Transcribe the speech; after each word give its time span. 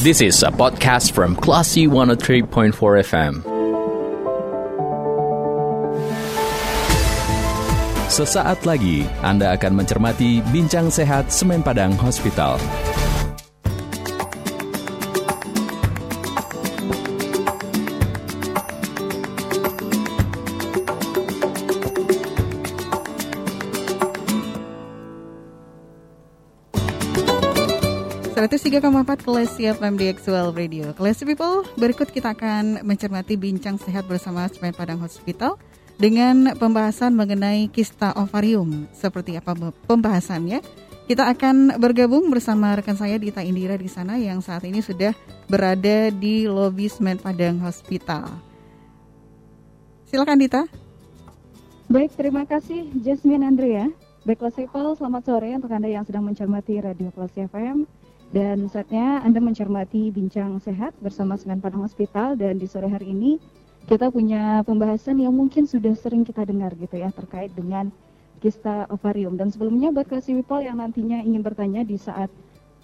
This 0.00 0.24
is 0.24 0.40
a 0.40 0.48
podcast 0.48 1.12
from 1.12 1.36
Classy 1.36 1.84
103.4 1.84 2.72
FM. 3.04 3.44
Sesaat 8.08 8.64
lagi 8.64 9.04
Anda 9.20 9.52
akan 9.60 9.84
mencermati 9.84 10.40
Bincang 10.56 10.88
Sehat 10.88 11.28
Semen 11.28 11.60
Padang 11.60 11.92
Hospital. 12.00 12.56
Empat 28.60 29.24
Classy 29.24 29.72
FM 29.72 29.96
di 29.96 30.12
Actual 30.12 30.52
Radio. 30.52 30.92
Classy 30.92 31.24
People, 31.24 31.64
berikut 31.80 32.12
kita 32.12 32.36
akan 32.36 32.84
mencermati 32.84 33.32
bincang 33.40 33.80
sehat 33.80 34.04
bersama 34.04 34.44
Semen 34.52 34.76
Padang 34.76 35.00
Hospital 35.00 35.56
dengan 35.96 36.52
pembahasan 36.60 37.16
mengenai 37.16 37.72
kista 37.72 38.12
ovarium. 38.12 38.84
Seperti 38.92 39.40
apa 39.40 39.56
pembahasannya? 39.88 40.60
Kita 41.08 41.32
akan 41.32 41.80
bergabung 41.80 42.28
bersama 42.28 42.76
rekan 42.76 43.00
saya 43.00 43.16
Dita 43.16 43.40
Indira 43.40 43.80
di 43.80 43.88
sana 43.88 44.20
yang 44.20 44.44
saat 44.44 44.60
ini 44.68 44.84
sudah 44.84 45.16
berada 45.48 46.12
di 46.12 46.44
lobi 46.44 46.92
Semen 46.92 47.16
Padang 47.16 47.64
Hospital. 47.64 48.28
Silakan 50.04 50.36
Dita. 50.36 50.68
Baik, 51.88 52.12
terima 52.12 52.44
kasih 52.44 52.92
Jasmine 53.00 53.40
Andrea. 53.40 53.88
Baik, 54.28 54.36
Classy 54.36 54.68
People, 54.68 54.92
selamat 55.00 55.22
sore 55.24 55.48
untuk 55.56 55.72
Anda 55.72 55.88
yang 55.88 56.04
sedang 56.04 56.28
mencermati 56.28 56.76
Radio 56.84 57.08
Classy 57.16 57.48
FM. 57.48 57.99
Dan 58.30 58.70
saatnya 58.70 59.26
Anda 59.26 59.42
mencermati 59.42 60.14
Bincang 60.14 60.62
Sehat 60.62 60.94
bersama 61.02 61.34
Semen 61.34 61.58
Padang 61.58 61.82
Hospital 61.82 62.38
dan 62.38 62.62
di 62.62 62.70
sore 62.70 62.86
hari 62.86 63.10
ini 63.10 63.42
kita 63.90 64.06
punya 64.14 64.62
pembahasan 64.62 65.18
yang 65.18 65.34
mungkin 65.34 65.66
sudah 65.66 65.98
sering 65.98 66.22
kita 66.22 66.46
dengar 66.46 66.70
gitu 66.78 66.94
ya 66.94 67.10
terkait 67.10 67.50
dengan 67.58 67.90
kista 68.38 68.86
ovarium. 68.86 69.34
Dan 69.34 69.50
sebelumnya 69.50 69.90
buat 69.90 70.06
kasih 70.06 70.38
people 70.38 70.62
yang 70.62 70.78
nantinya 70.78 71.18
ingin 71.26 71.42
bertanya 71.42 71.82
di 71.82 71.98
saat 71.98 72.30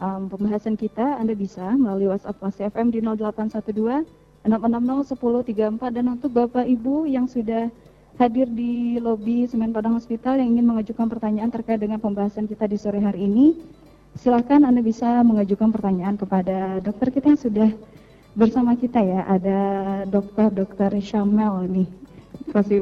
um, 0.03 0.27
pembahasan 0.27 0.75
kita, 0.75 1.15
Anda 1.15 1.39
bisa 1.39 1.79
melalui 1.79 2.11
WhatsApp 2.11 2.43
FM 2.59 2.91
di 2.91 2.99
0812 2.99 4.27
660 4.47 5.15
1034 5.15 5.95
dan 5.95 6.05
untuk 6.11 6.31
Bapak 6.35 6.67
Ibu 6.67 7.07
yang 7.07 7.27
sudah 7.27 7.71
hadir 8.17 8.49
di 8.49 8.97
lobi 8.97 9.45
Semen 9.45 9.75
Padang 9.75 9.99
Hospital 9.99 10.39
yang 10.39 10.57
ingin 10.57 10.67
mengajukan 10.71 11.07
pertanyaan 11.11 11.51
terkait 11.51 11.83
dengan 11.83 11.99
pembahasan 11.99 12.47
kita 12.47 12.65
di 12.71 12.79
sore 12.79 13.03
hari 13.03 13.27
ini, 13.27 13.59
silakan 14.21 14.69
Anda 14.69 14.81
bisa 14.81 15.21
mengajukan 15.23 15.73
pertanyaan 15.73 16.17
kepada 16.17 16.81
dokter 16.81 17.09
kita 17.13 17.33
yang 17.33 17.41
sudah 17.41 17.71
bersama 18.37 18.77
kita 18.77 19.01
ya. 19.01 19.25
Ada 19.29 19.59
dokter 20.09 20.49
dokter 20.53 20.91
Syamel 21.01 21.69
nih. 21.69 21.89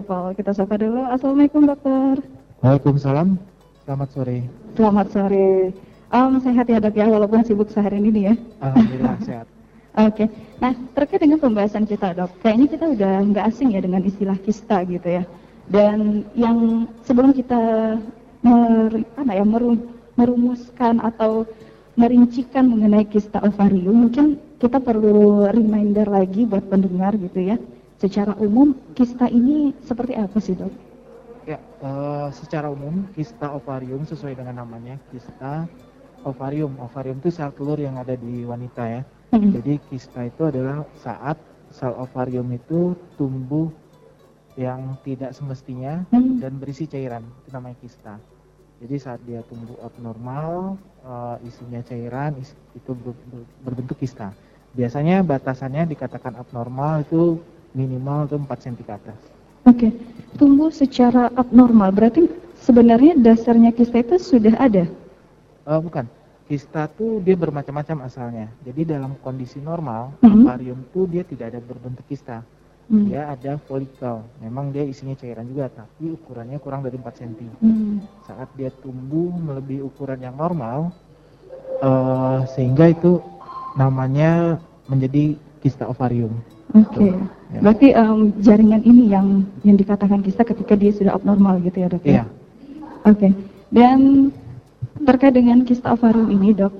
Paul. 0.06 0.34
Kita 0.38 0.54
sapa 0.54 0.78
dulu. 0.78 1.02
Assalamualaikum 1.08 1.66
dokter. 1.66 2.22
Waalaikumsalam. 2.62 3.38
Selamat 3.84 4.08
sore. 4.14 4.38
Selamat 4.78 5.06
sore. 5.12 5.74
Um, 6.14 6.38
sehat 6.38 6.70
ya 6.70 6.78
dok 6.78 6.94
ya, 6.94 7.10
walaupun 7.10 7.42
sibuk 7.42 7.68
sehari 7.74 7.98
ini 7.98 8.30
ya. 8.30 8.34
Alhamdulillah 8.62 9.18
sehat. 9.28 9.46
Oke, 9.94 10.26
okay. 10.26 10.28
nah 10.58 10.74
terkait 10.90 11.22
dengan 11.22 11.38
pembahasan 11.38 11.86
kita 11.86 12.18
dok, 12.18 12.26
kayaknya 12.42 12.66
kita 12.66 12.84
udah 12.98 13.14
nggak 13.30 13.46
asing 13.46 13.78
ya 13.78 13.80
dengan 13.82 14.02
istilah 14.02 14.34
kista 14.42 14.82
gitu 14.90 15.06
ya. 15.06 15.22
Dan 15.70 16.26
yang 16.34 16.90
sebelum 17.06 17.30
kita 17.30 17.94
mer, 18.42 18.90
apa 19.14 19.32
ya, 19.38 19.46
meru, 19.46 19.78
merumuskan 20.14 21.02
atau 21.02 21.46
merincikan 21.94 22.66
mengenai 22.66 23.06
kista 23.06 23.38
ovarium, 23.42 24.06
mungkin 24.08 24.38
kita 24.58 24.82
perlu 24.82 25.46
reminder 25.50 26.10
lagi 26.10 26.42
buat 26.46 26.66
pendengar 26.66 27.14
gitu 27.18 27.54
ya. 27.54 27.56
Secara 28.02 28.34
umum 28.42 28.74
kista 28.98 29.30
ini 29.30 29.70
seperti 29.86 30.18
apa 30.18 30.36
sih 30.42 30.58
dok? 30.58 30.74
Ya, 31.46 31.60
uh, 31.84 32.28
secara 32.34 32.72
umum 32.72 33.06
kista 33.14 33.52
ovarium 33.54 34.02
sesuai 34.02 34.34
dengan 34.34 34.64
namanya 34.64 34.98
kista 35.14 35.70
ovarium. 36.26 36.74
Ovarium 36.82 37.22
itu 37.22 37.30
sel 37.30 37.54
telur 37.54 37.78
yang 37.78 37.94
ada 38.00 38.18
di 38.18 38.42
wanita 38.42 38.82
ya. 38.82 39.02
Hmm. 39.30 39.54
Jadi 39.54 39.78
kista 39.92 40.26
itu 40.26 40.42
adalah 40.50 40.82
saat 40.98 41.38
sel 41.70 41.94
ovarium 41.94 42.50
itu 42.50 42.98
tumbuh 43.14 43.70
yang 44.58 44.98
tidak 45.06 45.34
semestinya 45.34 46.02
hmm. 46.10 46.42
dan 46.42 46.58
berisi 46.58 46.90
cairan. 46.90 47.22
Itu 47.44 47.54
namanya 47.54 47.76
kista. 47.78 48.14
Jadi 48.82 48.96
saat 48.98 49.20
dia 49.22 49.40
tumbuh 49.46 49.78
abnormal, 49.86 50.74
uh, 51.06 51.36
isinya 51.46 51.80
cairan, 51.86 52.34
is, 52.42 52.52
itu 52.74 52.90
ber, 52.90 53.14
ber, 53.30 53.42
berbentuk 53.62 54.02
kista. 54.02 54.34
Biasanya 54.74 55.22
batasannya 55.22 55.86
dikatakan 55.94 56.34
abnormal 56.34 57.06
itu 57.06 57.38
minimal 57.72 58.26
itu 58.26 58.36
4 58.38 58.64
cm 58.66 58.76
ke 58.82 58.92
atas. 58.92 59.20
Oke, 59.64 59.88
okay. 59.88 59.90
tumbuh 60.36 60.68
secara 60.68 61.30
abnormal 61.38 61.94
berarti 61.94 62.26
sebenarnya 62.58 63.16
dasarnya 63.16 63.70
kista 63.72 64.02
itu 64.02 64.18
sudah 64.18 64.58
ada? 64.58 64.84
Uh, 65.64 65.80
bukan, 65.80 66.04
kista 66.50 66.90
tuh 66.90 67.22
dia 67.24 67.38
bermacam-macam 67.38 68.04
asalnya. 68.04 68.46
Jadi 68.66 68.84
dalam 68.84 69.16
kondisi 69.24 69.62
normal, 69.62 70.12
mm 70.20 70.26
-hmm. 70.26 70.42
akarium 70.44 70.80
tuh 70.92 71.08
dia 71.08 71.22
tidak 71.24 71.54
ada 71.54 71.60
berbentuk 71.62 72.04
kista 72.10 72.44
hmm. 72.90 73.06
dia 73.08 73.22
ada 73.32 73.52
folikel 73.64 74.24
memang 74.40 74.74
dia 74.74 74.84
isinya 74.84 75.16
cairan 75.16 75.48
juga 75.48 75.70
tapi 75.72 76.12
ukurannya 76.12 76.58
kurang 76.60 76.84
dari 76.84 76.96
4 77.00 77.20
cm 77.20 77.42
hmm. 77.60 77.94
saat 78.28 78.48
dia 78.58 78.68
tumbuh 78.82 79.32
melebihi 79.32 79.84
ukuran 79.84 80.20
yang 80.20 80.36
normal 80.36 80.92
uh, 81.80 82.44
sehingga 82.52 82.92
itu 82.92 83.20
namanya 83.74 84.60
menjadi 84.88 85.36
kista 85.64 85.88
ovarium 85.88 86.34
Oke, 86.74 87.06
okay. 87.06 87.12
ya. 87.54 87.60
berarti 87.62 87.88
um, 87.94 88.34
jaringan 88.42 88.82
ini 88.82 89.06
yang 89.06 89.46
yang 89.62 89.78
dikatakan 89.78 90.26
kista 90.26 90.42
ketika 90.42 90.74
dia 90.74 90.90
sudah 90.90 91.14
abnormal 91.14 91.62
gitu 91.62 91.86
ya 91.86 91.86
dok? 91.86 92.02
Ya? 92.02 92.10
Iya. 92.10 92.24
Oke, 92.26 93.14
okay. 93.14 93.30
dan 93.70 93.98
terkait 95.06 95.38
dengan 95.38 95.62
kista 95.62 95.94
ovarium 95.94 96.34
ini 96.34 96.50
dok, 96.50 96.74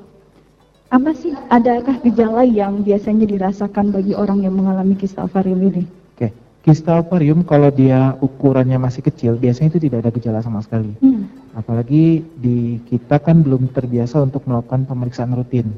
apa 0.94 1.10
sih 1.10 1.34
adakah 1.50 1.98
gejala 2.06 2.46
yang 2.46 2.86
biasanya 2.86 3.26
dirasakan 3.26 3.90
bagi 3.90 4.14
orang 4.14 4.46
yang 4.46 4.54
mengalami 4.54 4.94
kista 4.94 5.26
ovarium 5.26 5.58
ini? 5.66 5.82
Oke, 6.14 6.30
kista 6.62 7.02
ovarium 7.02 7.42
kalau 7.42 7.74
dia 7.74 8.14
ukurannya 8.22 8.78
masih 8.78 9.02
kecil 9.02 9.34
biasanya 9.34 9.74
itu 9.74 9.90
tidak 9.90 10.06
ada 10.06 10.10
gejala 10.14 10.38
sama 10.38 10.62
sekali. 10.62 10.94
Hmm. 11.02 11.26
Apalagi 11.58 12.22
di 12.38 12.78
kita 12.86 13.18
kan 13.18 13.42
belum 13.42 13.74
terbiasa 13.74 14.22
untuk 14.22 14.46
melakukan 14.46 14.86
pemeriksaan 14.86 15.34
rutin. 15.34 15.74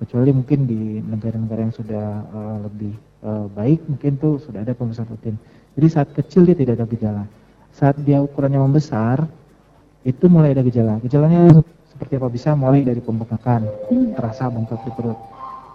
Kecuali 0.00 0.32
mungkin 0.32 0.64
di 0.64 1.04
negara-negara 1.04 1.68
yang 1.68 1.74
sudah 1.74 2.06
uh, 2.32 2.56
lebih 2.64 2.94
uh, 3.20 3.52
baik 3.52 3.84
mungkin 3.84 4.16
tuh 4.16 4.40
sudah 4.40 4.64
ada 4.64 4.72
pemeriksaan 4.72 5.12
rutin. 5.12 5.36
Jadi 5.76 5.86
saat 5.92 6.08
kecil 6.16 6.48
dia 6.48 6.56
tidak 6.56 6.80
ada 6.80 6.88
gejala. 6.88 7.24
Saat 7.76 8.00
dia 8.00 8.24
ukurannya 8.24 8.64
membesar 8.64 9.28
itu 10.08 10.24
mulai 10.32 10.56
ada 10.56 10.64
gejala. 10.64 10.96
Gejalanya 11.04 11.60
seperti 11.98 12.14
apa 12.14 12.30
bisa 12.30 12.54
mulai 12.54 12.86
dari 12.86 13.02
pembengkakan, 13.02 13.66
terasa 14.14 14.46
bengkak 14.46 14.78
di 14.86 14.94
perut. 14.94 15.18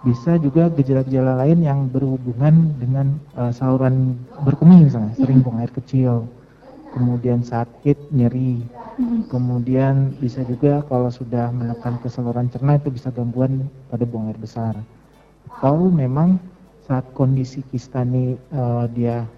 Bisa 0.08 0.40
juga 0.40 0.72
gejala-gejala 0.72 1.36
lain 1.44 1.60
yang 1.60 1.84
berhubungan 1.92 2.72
dengan 2.80 3.20
uh, 3.36 3.52
saluran 3.52 4.16
berkemih 4.40 4.88
misalnya, 4.88 5.12
sering 5.20 5.44
buang 5.44 5.60
air 5.60 5.68
kecil, 5.68 6.24
kemudian 6.96 7.44
sakit, 7.44 8.08
nyeri, 8.08 8.64
kemudian 9.28 10.16
bisa 10.16 10.40
juga 10.48 10.80
kalau 10.88 11.12
sudah 11.12 11.52
menekan 11.52 12.00
ke 12.00 12.08
saluran 12.08 12.48
cerna 12.48 12.80
itu 12.80 12.88
bisa 12.88 13.12
gangguan 13.12 13.68
pada 13.92 14.08
buang 14.08 14.32
air 14.32 14.40
besar. 14.40 14.72
Atau 15.60 15.92
memang 15.92 16.40
saat 16.88 17.04
kondisi 17.12 17.60
kista 17.68 18.00
ini 18.00 18.40
uh, 18.56 18.88
dia 18.88 19.28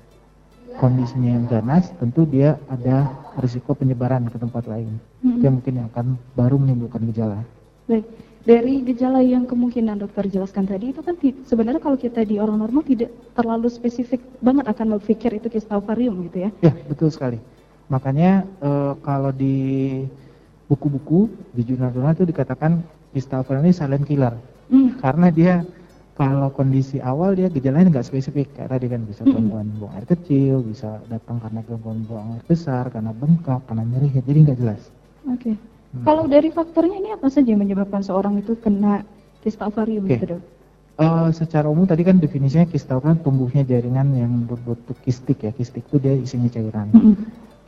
kondisinya 0.76 1.30
yang 1.40 1.44
ganas, 1.48 1.90
tentu 1.96 2.28
dia 2.28 2.60
ada 2.68 3.08
risiko 3.40 3.72
penyebaran 3.76 4.28
ke 4.28 4.36
tempat 4.36 4.64
lain. 4.68 4.96
Hmm. 5.24 5.40
Dia 5.40 5.50
mungkin 5.52 5.72
yang 5.82 5.88
akan 5.92 6.16
baru 6.36 6.56
menimbulkan 6.60 7.04
gejala. 7.12 7.40
Baik, 7.86 8.04
dari 8.46 8.82
gejala 8.86 9.22
yang 9.26 9.42
kemungkinan 9.42 9.98
dokter 9.98 10.30
jelaskan 10.30 10.70
tadi 10.70 10.94
itu 10.94 11.02
kan 11.02 11.18
sebenarnya 11.46 11.82
kalau 11.82 11.98
kita 11.98 12.22
di 12.22 12.38
orang 12.38 12.62
normal 12.62 12.86
tidak 12.86 13.10
terlalu 13.34 13.66
spesifik 13.66 14.22
banget 14.38 14.70
akan 14.70 14.98
berpikir 14.98 15.34
itu 15.34 15.50
kista 15.50 15.78
ovarium 15.78 16.22
gitu 16.30 16.46
ya? 16.46 16.50
Ya, 16.62 16.72
betul 16.86 17.10
sekali. 17.10 17.42
Makanya 17.90 18.46
e, 18.62 18.70
kalau 19.02 19.34
di 19.34 19.54
buku-buku 20.70 21.30
di 21.54 21.62
jurnal-jurnal 21.66 22.14
itu 22.14 22.26
dikatakan 22.26 22.82
kista 23.10 23.42
ovarium 23.42 23.66
ini 23.66 23.74
silent 23.74 24.06
killer. 24.06 24.34
Hmm. 24.70 24.98
Karena 24.98 25.30
dia 25.30 25.66
kalau 26.16 26.48
kondisi 26.48 26.96
awal 27.04 27.36
dia 27.36 27.52
gejalanya 27.52 27.92
nggak 27.92 28.08
spesifik 28.08 28.48
kayak 28.56 28.72
tadi 28.72 28.88
kan 28.88 29.04
bisa 29.04 29.22
gangguan 29.28 29.68
buang 29.76 29.92
air 30.00 30.08
kecil 30.08 30.64
bisa 30.64 30.96
datang 31.12 31.36
karena 31.44 31.60
gangguan 31.68 32.08
buang 32.08 32.40
air 32.40 32.44
besar 32.48 32.88
karena 32.88 33.12
bengkak 33.12 33.60
karena 33.68 33.84
nyeri 33.84 34.08
jadi 34.24 34.38
nggak 34.48 34.58
jelas 34.58 34.82
oke 35.28 35.36
okay. 35.36 35.54
hmm. 35.60 36.04
kalau 36.08 36.24
dari 36.24 36.48
faktornya 36.48 36.96
ini 36.96 37.12
apa 37.12 37.28
saja 37.28 37.52
yang 37.52 37.60
menyebabkan 37.60 38.00
seorang 38.00 38.40
itu 38.40 38.56
kena 38.56 39.04
kista 39.44 39.68
ovarium 39.68 40.08
okay. 40.08 40.24
gitu 40.24 40.40
Uh, 40.96 41.28
secara 41.28 41.68
umum 41.68 41.84
tadi 41.84 42.08
kan 42.08 42.16
definisinya 42.16 42.64
kista 42.64 42.96
ovarium 42.96 43.20
tumbuhnya 43.20 43.68
jaringan 43.68 44.16
yang 44.16 44.32
berbentuk 44.48 44.96
kistik 45.04 45.44
ya 45.44 45.52
kistik 45.52 45.84
itu 45.92 46.00
dia 46.00 46.16
isinya 46.16 46.48
cairan 46.48 46.88
mm 46.88 46.96
-hmm. 46.96 47.14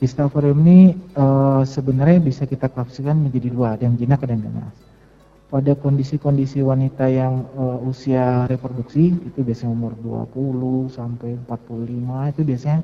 kista 0.01 0.25
ovarium 0.25 0.65
ini 0.65 0.97
uh, 1.13 1.61
sebenarnya 1.61 2.25
bisa 2.25 2.49
kita 2.49 2.73
klasifikasikan 2.73 3.21
menjadi 3.21 3.53
dua 3.53 3.77
ada 3.77 3.85
yang 3.85 4.01
jinak 4.01 4.25
ada 4.25 4.33
yang 4.33 4.49
ganas 4.49 4.88
pada 5.49 5.73
kondisi-kondisi 5.73 6.61
wanita 6.61 7.09
yang 7.09 7.49
uh, 7.57 7.81
usia 7.89 8.45
reproduksi 8.53 9.17
itu 9.17 9.41
biasanya 9.41 9.73
umur 9.73 9.97
20 9.97 10.93
sampai 10.93 11.41
45 11.49 12.33
itu 12.37 12.41
biasanya 12.45 12.81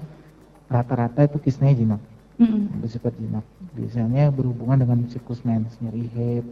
rata-rata 0.72 1.28
itu 1.28 1.38
kisnya 1.44 1.76
jinak. 1.76 2.00
Mm 2.40 2.46
-hmm. 2.48 2.62
Bersifat 2.80 3.12
jinak. 3.20 3.44
Biasanya 3.76 4.32
berhubungan 4.32 4.80
dengan 4.80 4.98
siklus 5.12 5.44
mens, 5.44 5.76
nyeri 5.84 6.08
head, 6.16 6.44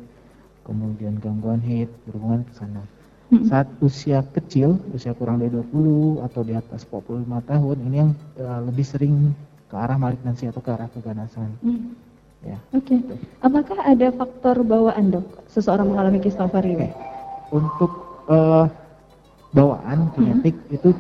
kemudian 0.69 1.17
gangguan 1.17 1.65
head, 1.65 1.89
berhubungan 2.05 2.45
ke 2.45 2.53
sana. 2.61 2.85
Mm 3.33 3.33
-hmm. 3.33 3.45
Saat 3.49 3.73
usia 3.81 4.21
kecil, 4.37 4.77
usia 4.93 5.17
kurang 5.17 5.41
dari 5.41 5.49
20 5.49 6.21
atau 6.29 6.45
di 6.45 6.53
atas 6.53 6.85
45 6.85 7.25
tahun, 7.25 7.77
ini 7.89 7.97
yang 7.97 8.13
uh, 8.37 8.61
lebih 8.69 8.85
sering 8.85 9.33
ke 9.73 9.75
arah 9.81 9.97
malignansi 9.97 10.45
atau 10.53 10.61
ke 10.61 10.71
arah 10.77 10.93
keganasan. 10.93 11.57
Mm 11.65 11.73
-hmm. 11.73 12.12
Ya. 12.43 12.59
Oke. 12.75 12.99
Okay. 12.99 13.19
Apakah 13.39 13.79
ada 13.87 14.09
faktor 14.11 14.67
bawaan 14.67 15.15
dok 15.15 15.27
seseorang 15.47 15.95
mengalami 15.95 16.19
kista 16.19 16.43
ovarium? 16.47 16.83
Okay. 16.83 16.93
Untuk 17.55 17.93
uh, 18.27 18.67
bawaan 19.55 20.11
genetik 20.17 20.57
hmm. 20.57 20.77
itu 20.77 20.91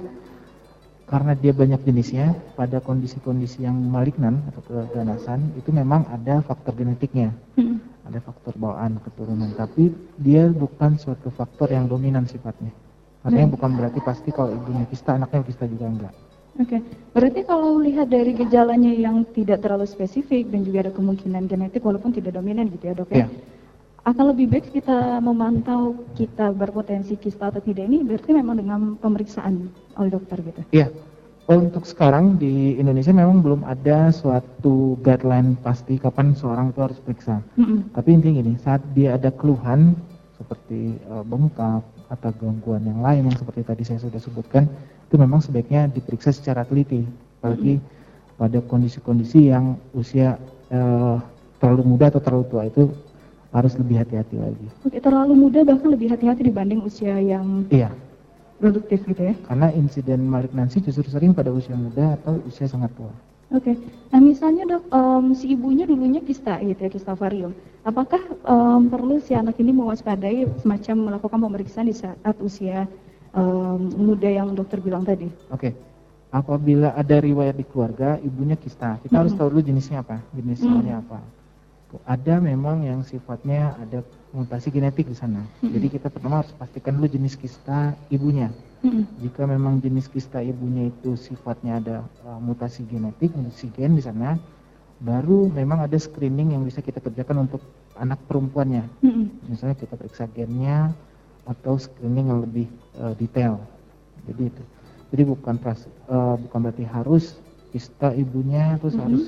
karena 1.12 1.36
dia 1.36 1.52
banyak 1.52 1.84
jenisnya 1.84 2.32
pada 2.56 2.80
kondisi-kondisi 2.80 3.68
yang 3.68 3.76
malignan 3.76 4.40
atau 4.48 4.64
keganasan 4.64 5.52
itu 5.60 5.68
memang 5.68 6.08
ada 6.08 6.40
faktor 6.40 6.72
genetiknya. 6.72 7.36
Hmm. 7.58 7.84
Ada 8.08 8.18
faktor 8.24 8.56
bawaan 8.58 8.98
keturunan, 9.04 9.52
tapi 9.54 9.92
dia 10.18 10.50
bukan 10.50 10.98
suatu 10.98 11.30
faktor 11.30 11.70
yang 11.70 11.86
dominan 11.86 12.24
sifatnya. 12.24 12.72
Artinya 13.22 13.46
hmm. 13.46 13.54
bukan 13.54 13.70
berarti 13.78 14.00
pasti 14.02 14.34
kalau 14.34 14.50
ibunya 14.56 14.88
kista, 14.88 15.14
anaknya 15.14 15.46
kista 15.46 15.68
juga 15.70 15.86
enggak. 15.86 16.14
Oke, 16.60 16.76
okay. 16.76 16.81
berarti 17.16 17.49
kalau 17.49 17.81
lihat 17.81 18.12
dari 18.12 18.37
gejalanya 18.37 18.93
yang 18.93 19.25
tidak 19.32 19.64
terlalu 19.64 19.88
spesifik 19.88 20.52
dan 20.52 20.69
juga 20.69 20.84
ada 20.84 20.93
kemungkinan 20.93 21.49
genetik 21.49 21.81
walaupun 21.81 22.12
tidak 22.12 22.37
dominan 22.37 22.69
gitu 22.69 22.93
ya 22.93 22.94
dok 22.94 23.08
ya, 23.08 23.25
yeah. 23.25 23.28
akan 24.04 24.37
lebih 24.37 24.52
baik 24.52 24.69
kita 24.69 25.16
memantau 25.25 25.96
kita 26.12 26.52
berpotensi 26.52 27.16
kista 27.16 27.49
atau 27.49 27.64
tidak 27.64 27.88
ini 27.88 28.04
berarti 28.04 28.37
memang 28.37 28.60
dengan 28.60 29.00
pemeriksaan 29.00 29.72
oleh 29.96 30.10
dokter 30.12 30.44
gitu? 30.44 30.60
Iya, 30.76 30.93
yeah. 30.93 31.49
untuk 31.49 31.88
sekarang 31.88 32.37
di 32.37 32.76
Indonesia 32.76 33.16
memang 33.16 33.40
belum 33.40 33.64
ada 33.64 34.12
suatu 34.12 35.00
guideline 35.00 35.56
pasti 35.64 35.96
kapan 35.96 36.37
seorang 36.37 36.69
itu 36.69 36.84
harus 36.84 37.00
periksa. 37.00 37.40
Mm 37.56 37.64
-hmm. 37.64 37.78
Tapi 37.96 38.08
intinya 38.12 38.44
gini, 38.44 38.52
saat 38.60 38.84
dia 38.93 39.16
ada 39.16 39.32
keluhan 39.32 39.96
seperti 40.37 41.00
uh, 41.08 41.25
bengkak 41.25 41.81
atau 42.12 42.31
gangguan 42.37 42.84
yang 42.84 43.00
lain 43.00 43.25
yang 43.25 43.38
seperti 43.40 43.64
tadi 43.64 43.82
saya 43.88 44.05
sudah 44.05 44.20
sebutkan, 44.20 44.69
itu 45.12 45.20
memang 45.20 45.44
sebaiknya 45.44 45.92
diperiksa 45.92 46.32
secara 46.32 46.64
teliti 46.64 47.04
apalagi 47.36 47.76
pada 48.40 48.64
kondisi-kondisi 48.64 49.52
yang 49.52 49.76
usia 49.92 50.40
uh, 50.72 51.20
terlalu 51.60 51.84
muda 51.84 52.08
atau 52.08 52.24
terlalu 52.24 52.44
tua 52.48 52.62
itu 52.64 52.88
harus 53.52 53.76
lebih 53.76 54.00
hati-hati 54.00 54.40
lagi. 54.40 54.66
Oke, 54.88 54.96
terlalu 55.04 55.36
muda 55.36 55.68
bahkan 55.68 55.92
lebih 55.92 56.16
hati-hati 56.16 56.48
dibanding 56.48 56.80
usia 56.80 57.20
yang 57.20 57.68
iya. 57.68 57.92
produktif 58.56 59.04
gitu 59.04 59.20
ya? 59.20 59.36
Karena 59.44 59.68
insiden 59.76 60.24
malignansi 60.24 60.80
justru 60.80 61.04
sering 61.12 61.36
pada 61.36 61.52
usia 61.52 61.76
muda 61.76 62.16
atau 62.16 62.40
usia 62.48 62.64
sangat 62.64 62.88
tua. 62.96 63.12
Oke, 63.52 63.76
nah 64.08 64.16
misalnya 64.16 64.64
dok, 64.64 64.88
um, 64.96 65.36
si 65.36 65.52
ibunya 65.52 65.84
dulunya 65.84 66.24
kista 66.24 66.56
gitu 66.64 66.88
ya, 66.88 66.88
kista 66.88 67.12
ovarium. 67.12 67.52
Apakah 67.84 68.24
um, 68.48 68.88
perlu 68.88 69.20
si 69.20 69.36
anak 69.36 69.60
ini 69.60 69.76
mewaspadai 69.76 70.48
semacam 70.64 71.12
melakukan 71.12 71.36
pemeriksaan 71.36 71.84
di 71.84 71.92
saat 71.92 72.36
usia 72.40 72.88
um, 73.37 73.81
muda 73.96 74.29
yang 74.29 74.52
dokter 74.52 74.79
bilang 74.81 75.05
tadi. 75.05 75.29
Oke. 75.52 75.73
Okay. 75.73 75.73
Apabila 76.32 76.96
ada 76.96 77.20
riwayat 77.20 77.61
di 77.61 77.67
keluarga, 77.69 78.17
ibunya 78.25 78.56
kista, 78.56 78.96
kita 79.05 79.12
-hmm. 79.12 79.20
harus 79.20 79.32
tahu 79.37 79.52
dulu 79.52 79.69
jenisnya 79.69 80.00
apa, 80.00 80.17
jenisnya 80.32 80.81
-hmm. 80.81 81.02
apa. 81.05 81.20
Ada 82.08 82.40
memang 82.40 82.88
yang 82.88 83.05
sifatnya 83.05 83.76
ada 83.76 84.00
mutasi 84.32 84.73
genetik 84.73 85.12
di 85.12 85.17
sana. 85.17 85.44
-hmm. 85.44 85.76
Jadi 85.76 85.87
kita 85.93 86.08
pertama 86.08 86.40
harus 86.40 86.49
pastikan 86.56 86.96
dulu 86.96 87.05
jenis 87.05 87.37
kista 87.37 87.93
ibunya. 88.08 88.49
-hmm. 88.81 89.20
Jika 89.20 89.44
memang 89.44 89.84
jenis 89.84 90.08
kista 90.08 90.40
ibunya 90.40 90.88
itu 90.88 91.20
sifatnya 91.20 91.84
ada 91.84 91.96
uh, 92.25 92.40
mutasi 92.40 92.88
genetik, 92.88 93.37
mutasi 93.37 93.69
gen 93.76 93.93
di 93.93 94.00
sana, 94.00 94.40
baru 95.05 95.52
memang 95.52 95.84
ada 95.84 96.00
screening 96.00 96.56
yang 96.56 96.64
bisa 96.64 96.81
kita 96.81 96.96
kerjakan 97.05 97.44
untuk 97.44 97.61
anak 98.00 98.25
perempuannya. 98.25 98.88
-hmm. 99.05 99.52
Misalnya 99.52 99.76
kita 99.76 100.00
periksa 100.00 100.25
gennya, 100.32 100.96
atau 101.44 101.75
screening 101.76 102.31
yang 102.31 102.40
lebih 102.40 102.67
uh, 102.98 103.14
detail. 103.16 103.60
Jadi 104.28 104.42
itu. 104.52 104.62
Jadi 105.12 105.22
bukan 105.28 105.54
pras, 105.60 105.84
uh, 106.08 106.40
bukan 106.40 106.58
berarti 106.68 106.84
harus 106.88 107.36
kista 107.72 108.12
ibunya 108.12 108.76
terus 108.80 108.96
mm 108.96 109.00
-hmm. 109.00 109.06
harus 109.08 109.24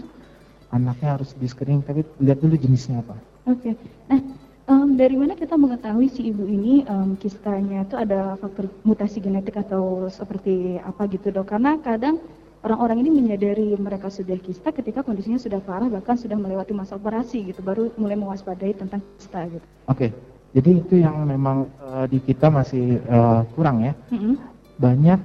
anaknya 0.73 1.09
harus 1.17 1.31
di 1.37 1.47
screening 1.49 1.85
tapi 1.85 2.03
lihat 2.21 2.41
dulu 2.41 2.57
jenisnya 2.57 3.01
apa. 3.01 3.17
Oke. 3.49 3.73
Okay. 3.73 3.75
Nah, 4.09 4.21
um, 4.69 4.97
dari 4.97 5.15
mana 5.15 5.37
kita 5.37 5.55
mengetahui 5.55 6.09
si 6.11 6.33
ibu 6.33 6.45
ini 6.49 6.83
um, 6.89 7.15
kistanya 7.21 7.85
itu 7.85 7.95
ada 7.95 8.35
faktor 8.41 8.69
mutasi 8.83 9.21
genetik 9.21 9.61
atau 9.61 10.09
seperti 10.11 10.81
apa 10.81 11.05
gitu 11.09 11.31
dok? 11.31 11.53
Karena 11.53 11.77
kadang 11.79 12.19
orang-orang 12.65 13.05
ini 13.05 13.11
menyadari 13.13 13.77
mereka 13.77 14.09
sudah 14.09 14.41
kista 14.41 14.73
ketika 14.73 15.05
kondisinya 15.05 15.37
sudah 15.37 15.61
parah 15.61 15.93
bahkan 15.93 16.17
sudah 16.17 16.35
melewati 16.35 16.73
masa 16.73 16.97
operasi 16.97 17.53
gitu 17.53 17.61
baru 17.61 17.93
mulai 18.01 18.17
mewaspadai 18.17 18.73
tentang 18.75 19.05
kista 19.21 19.45
gitu. 19.47 19.67
Oke. 19.87 20.11
Okay. 20.11 20.34
Jadi 20.55 20.71
itu 20.79 20.95
yang 21.03 21.27
memang 21.27 21.67
uh, 21.83 22.07
di 22.07 22.23
kita 22.23 22.47
masih 22.47 23.03
uh, 23.11 23.43
kurang 23.59 23.83
ya. 23.83 23.93
Mm-hmm. 24.15 24.35
Banyak 24.79 25.21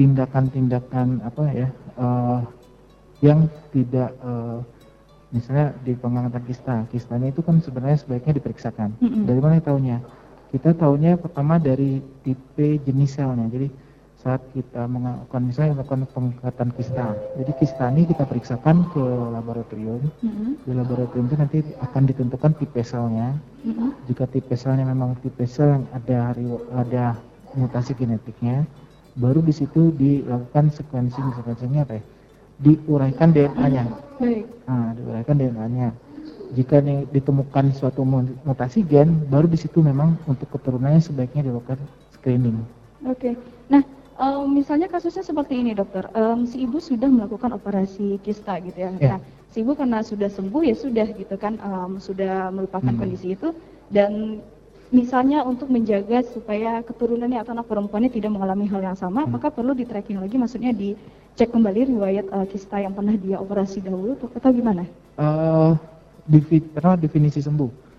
tindakan-tindakan 0.00 1.20
apa 1.20 1.44
ya 1.52 1.68
uh, 2.00 2.40
yang 3.20 3.52
tidak 3.68 4.16
uh, 4.24 4.64
misalnya 5.28 5.76
di 5.84 5.92
pengangkatan 5.92 6.42
kista. 6.48 6.76
Kistanya 6.88 7.28
itu 7.28 7.44
kan 7.44 7.60
sebenarnya 7.60 8.00
sebaiknya 8.00 8.40
diperiksakan. 8.40 8.96
Mm-hmm. 8.96 9.22
Dari 9.28 9.40
mana 9.44 9.60
tahunya? 9.60 9.98
Kita 10.56 10.72
tahunya 10.72 11.20
pertama 11.20 11.60
dari 11.60 12.00
tipe 12.24 12.80
jenis 12.80 13.20
selnya. 13.20 13.52
Jadi 13.52 13.68
saat 14.22 14.38
kita 14.54 14.86
melakukan 14.86 15.42
misalnya 15.42 15.82
melakukan 15.82 16.06
pengangkatan 16.14 16.70
kista. 16.78 17.06
Jadi 17.34 17.52
kista 17.58 17.90
ini 17.90 18.06
kita 18.06 18.22
periksakan 18.22 18.86
ke 18.94 19.02
laboratorium. 19.34 19.98
Mm-hmm. 20.22 20.50
Di 20.62 20.72
laboratorium 20.78 21.26
itu 21.26 21.36
nanti 21.36 21.58
akan 21.82 22.02
ditentukan 22.06 22.54
tipe 22.54 22.82
selnya. 22.86 23.34
Mm-hmm. 23.66 23.88
Jika 24.06 24.24
tipe 24.30 24.54
selnya 24.54 24.86
memang 24.86 25.18
tipe 25.26 25.42
sel 25.50 25.74
yang 25.74 25.84
ada 25.90 26.38
ada 26.78 27.04
mutasi 27.58 27.98
genetiknya, 27.98 28.62
baru 29.18 29.42
di 29.42 29.50
situ 29.50 29.90
dilakukan 29.98 30.70
sequencing 30.70 31.34
sequencingnya 31.42 31.82
apa 31.82 31.98
ya? 31.98 32.02
Diuraikan 32.62 33.34
DNA-nya. 33.34 33.90
Baik. 34.22 34.46
Nah, 34.70 34.94
diuraikan 34.94 35.34
DNA-nya. 35.34 35.90
Jika 36.54 36.78
ditemukan 37.10 37.74
suatu 37.74 38.06
mutasi 38.46 38.86
gen, 38.86 39.26
baru 39.26 39.50
di 39.50 39.58
situ 39.58 39.82
memang 39.82 40.14
untuk 40.30 40.46
keturunannya 40.54 41.02
sebaiknya 41.02 41.50
dilakukan 41.50 41.80
screening. 42.14 42.62
Oke. 43.02 43.18
Okay. 43.18 43.34
Nah, 43.66 43.82
um, 44.18 44.48
misalnya 44.50 44.88
kasusnya 44.90 45.24
seperti 45.24 45.60
ini 45.60 45.72
dokter, 45.76 46.08
um, 46.12 46.44
si 46.48 46.64
ibu 46.64 46.80
sudah 46.80 47.08
melakukan 47.08 47.52
operasi 47.54 48.18
kista 48.20 48.58
gitu 48.60 48.76
ya. 48.76 48.90
Yeah. 48.96 49.16
Nah, 49.16 49.20
si 49.52 49.64
ibu 49.64 49.76
karena 49.76 50.00
sudah 50.00 50.28
sembuh 50.32 50.62
ya 50.64 50.76
sudah 50.76 51.06
gitu 51.14 51.34
kan, 51.36 51.60
um, 51.62 52.00
sudah 52.00 52.48
melupakan 52.52 52.92
hmm. 52.92 53.00
kondisi 53.00 53.36
itu 53.36 53.52
dan 53.92 54.42
misalnya 54.92 55.44
untuk 55.44 55.72
menjaga 55.72 56.20
supaya 56.24 56.84
keturunannya 56.84 57.40
atau 57.40 57.56
anak 57.56 57.68
perempuannya 57.68 58.12
tidak 58.12 58.32
mengalami 58.32 58.68
hal 58.68 58.80
yang 58.84 58.98
sama, 58.98 59.24
hmm. 59.24 59.36
maka 59.36 59.48
perlu 59.48 59.72
di 59.72 59.88
tracking 59.88 60.20
lagi, 60.20 60.36
maksudnya 60.36 60.72
dicek 60.76 61.48
kembali 61.48 61.96
riwayat 61.96 62.26
uh, 62.28 62.46
kista 62.48 62.80
yang 62.80 62.92
pernah 62.92 63.16
dia 63.16 63.40
operasi 63.40 63.80
dahulu 63.80 64.16
atau 64.16 64.50
gimana? 64.52 64.84
Uh, 65.16 65.76
definisi 66.96 67.44
sembuh 67.44 67.91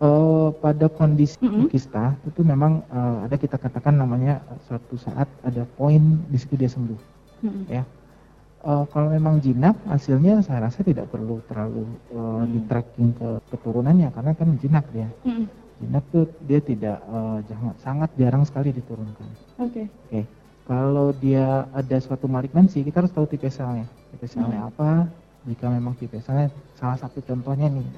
uh, 0.00 0.48
pada 0.58 0.88
kondisi 0.88 1.36
mm 1.38 1.48
-hmm. 1.48 1.66
kista 1.70 2.16
itu 2.24 2.40
memang 2.42 2.82
uh, 2.90 3.24
ada 3.28 3.36
kita 3.36 3.60
katakan 3.60 4.00
namanya 4.00 4.40
uh, 4.48 4.58
suatu 4.66 4.96
saat 4.96 5.28
ada 5.44 5.62
poin 5.76 6.24
di 6.26 6.36
situ 6.40 6.56
dia 6.56 6.68
sembuh. 6.72 7.00
Mm 7.44 7.50
-hmm. 7.50 7.64
ya. 7.68 7.84
Uh, 8.60 8.84
kalau 8.92 9.08
memang 9.08 9.40
jinak 9.40 9.72
hasilnya 9.88 10.44
saya 10.44 10.68
rasa 10.68 10.84
tidak 10.84 11.08
perlu 11.08 11.40
terlalu 11.48 11.88
uh, 12.12 12.44
mm 12.44 12.52
di 12.52 12.60
tracking 12.68 13.10
ke 13.16 13.28
keturunannya 13.56 14.12
karena 14.12 14.32
kan 14.36 14.48
jinak 14.60 14.84
dia. 14.92 15.08
Mm 15.24 15.46
jinak 15.80 16.04
tuh 16.12 16.28
dia 16.44 16.60
tidak 16.60 17.00
uh, 17.08 17.40
jangan 17.48 17.72
sangat 17.80 18.10
jarang 18.20 18.44
sekali 18.44 18.68
diturunkan. 18.68 19.28
Oke. 19.56 19.64
Okay. 19.64 19.86
oke. 19.88 19.88
Okay. 20.12 20.24
kalau 20.68 21.10
dia 21.16 21.64
ada 21.72 21.96
suatu 21.98 22.28
malignansi 22.28 22.84
kita 22.84 23.00
harus 23.00 23.10
tahu 23.16 23.24
tipe 23.26 23.48
selnya 23.48 23.88
tipe 24.12 24.28
selnya 24.28 24.60
mm 24.60 24.70
apa 24.76 25.08
jika 25.48 25.66
memang 25.72 25.96
tipe 25.96 26.20
selnya 26.20 26.52
salah 26.76 27.00
satu 27.00 27.24
contohnya 27.24 27.72
nih 27.72 27.88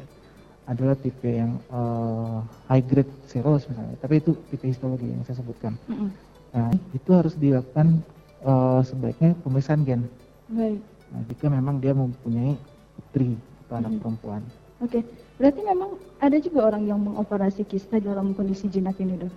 adalah 0.66 0.94
tipe 0.94 1.26
yang 1.26 1.58
uh, 1.74 2.42
high 2.70 2.84
grade 2.84 3.10
cirrhosis 3.26 3.66
misalnya, 3.66 3.98
tapi 3.98 4.22
itu 4.22 4.38
tipe 4.48 4.70
histologi 4.70 5.10
yang 5.10 5.22
saya 5.26 5.42
sebutkan. 5.42 5.74
Mm 5.90 5.94
-hmm. 5.94 6.08
Nah, 6.52 6.70
itu 6.94 7.10
harus 7.10 7.34
dilakukan 7.34 7.98
uh, 8.46 8.80
sebaiknya 8.86 9.34
pemeriksaan 9.42 9.82
gen. 9.82 10.06
Baik. 10.52 10.78
Nah, 11.10 11.20
jika 11.26 11.46
memang 11.50 11.82
dia 11.82 11.92
mempunyai 11.96 12.54
putri 12.94 13.34
atau 13.66 13.74
anak 13.80 13.90
mm 13.90 13.90
-hmm. 13.90 14.02
perempuan. 14.02 14.42
Oke, 14.82 14.98
okay. 14.98 15.02
berarti 15.38 15.60
memang 15.62 15.90
ada 16.18 16.36
juga 16.42 16.60
orang 16.74 16.82
yang 16.86 16.98
mengoperasi 16.98 17.62
kista 17.66 18.02
dalam 18.02 18.34
kondisi 18.34 18.66
jinak 18.66 18.98
ini, 18.98 19.14
dok? 19.14 19.30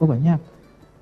Oh 0.00 0.08
banyak. 0.08 0.40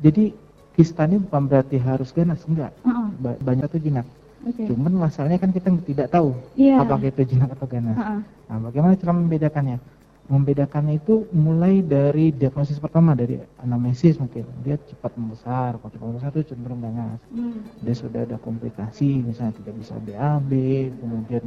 Jadi 0.03 0.35
kista 0.75 1.07
ini 1.07 1.23
bukan 1.23 1.47
berarti 1.47 1.79
harus 1.79 2.11
ganas, 2.11 2.43
enggak. 2.47 2.75
Uh 2.83 2.91
-uh. 2.91 3.09
Ba 3.23 3.31
banyak 3.43 3.67
tuh 3.71 3.83
jinak. 3.83 4.07
Okay. 4.45 4.69
Cuman 4.69 4.93
masalahnya 5.09 5.41
kan 5.41 5.51
kita 5.55 5.73
tidak 5.89 6.13
tahu 6.13 6.37
yeah. 6.59 6.83
apakah 6.83 7.09
itu 7.09 7.25
jinak 7.25 7.55
atau 7.55 7.67
ganas. 7.71 7.97
Uh 7.97 8.03
-uh. 8.03 8.21
Nah, 8.49 8.59
bagaimana 8.61 8.99
cara 8.99 9.13
membedakannya? 9.17 9.79
Membedakannya 10.25 11.05
itu 11.05 11.29
mulai 11.37 11.85
dari 11.85 12.33
diagnosis 12.33 12.81
pertama 12.81 13.13
dari 13.13 13.37
anamnesis 13.61 14.17
mungkin 14.17 14.49
dia 14.65 14.81
cepat 14.81 15.13
membesar, 15.21 15.77
kalau 15.77 15.93
cepat 15.93 16.07
membesar 16.09 16.31
itu 16.33 16.57
cenderung 16.57 16.81
ganas. 16.81 17.21
Hmm. 17.29 17.61
Dia 17.85 17.93
sudah 17.93 18.25
ada 18.25 18.41
komplikasi, 18.41 19.21
misalnya 19.21 19.53
tidak 19.61 19.75
bisa 19.77 20.01
BAB, 20.01 20.51
kemudian 20.97 21.45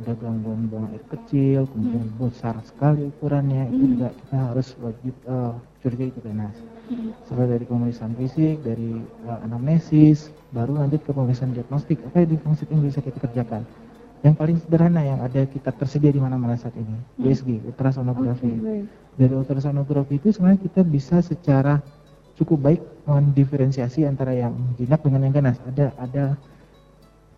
ada 0.00 0.16
gangguan 0.16 0.64
buang 0.72 0.88
air 0.96 1.04
kecil, 1.12 1.68
kemudian 1.68 2.08
hmm. 2.08 2.16
besar 2.24 2.56
sekali 2.64 3.04
ukurannya, 3.04 3.68
hmm. 3.68 3.72
itu 3.76 3.84
juga 3.92 4.08
kita 4.16 4.36
harus 4.48 4.68
wajib 4.80 5.14
uh, 5.28 5.52
curiga 5.84 6.04
itu 6.08 6.20
ganas. 6.24 6.56
Hmm. 6.88 7.12
Setelah 7.28 7.48
dari 7.52 7.64
pemeriksaan 7.68 8.16
fisik, 8.16 8.64
dari 8.64 8.96
uh, 9.28 9.44
anamnesis, 9.44 10.32
baru 10.56 10.80
lanjut 10.80 11.04
ke 11.04 11.12
pemeriksaan 11.12 11.52
diagnostik. 11.52 12.00
Apa 12.08 12.24
yang 12.24 12.32
diagnostik 12.32 12.68
yang 12.72 12.80
bisa 12.80 13.04
kita 13.04 13.20
kerjakan? 13.28 13.68
Yang 14.20 14.36
paling 14.36 14.60
sederhana 14.60 15.00
yang 15.00 15.20
ada 15.24 15.48
kita 15.48 15.72
tersedia 15.72 16.12
di 16.12 16.20
mana-mana 16.20 16.52
saat 16.52 16.76
ini 16.76 16.92
hmm. 16.92 17.24
USG 17.24 17.48
ultrasonografi. 17.72 18.52
Okay, 18.52 18.80
dari 19.16 19.32
ultrasonografi 19.32 20.20
itu 20.20 20.28
sebenarnya 20.32 20.60
kita 20.60 20.80
bisa 20.84 21.24
secara 21.24 21.80
cukup 22.36 22.58
baik 22.60 22.80
mendiferensiasi 23.08 24.04
antara 24.04 24.36
yang 24.36 24.52
jinak 24.76 25.00
dengan 25.00 25.24
yang 25.24 25.34
ganas. 25.40 25.56
Ada 25.64 25.96
ada 25.96 26.24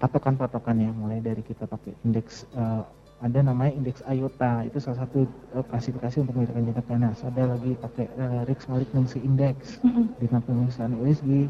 patokan-patokannya 0.03 0.91
mulai 0.91 1.23
dari 1.23 1.47
kita 1.47 1.71
pakai 1.71 1.95
indeks 2.03 2.51
uh, 2.59 2.83
ada 3.23 3.39
namanya 3.39 3.79
indeks 3.79 4.03
IOTA 4.03 4.67
itu 4.67 4.83
salah 4.83 5.07
satu 5.07 5.31
uh, 5.55 5.63
klasifikasi 5.71 6.27
untuk 6.27 6.35
membedakan 6.35 6.67
jinak 6.67 6.87
ganas. 6.91 7.23
Ada 7.23 7.43
lagi 7.55 7.79
pakai 7.79 8.07
uh, 8.19 8.43
Rix 8.51 8.67
Malignancy 8.67 9.23
Index 9.23 9.79
mm-hmm. 9.87 10.19
dengan 10.19 10.43
pemeriksaan 10.43 10.99
USG 10.99 11.47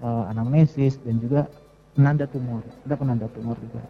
uh, 0.00 0.32
anamnesis 0.32 0.96
dan 1.04 1.20
juga 1.20 1.44
penanda 1.92 2.24
tumor. 2.24 2.64
Ada 2.88 2.96
penanda 2.96 3.28
tumor 3.28 3.60
juga 3.60 3.84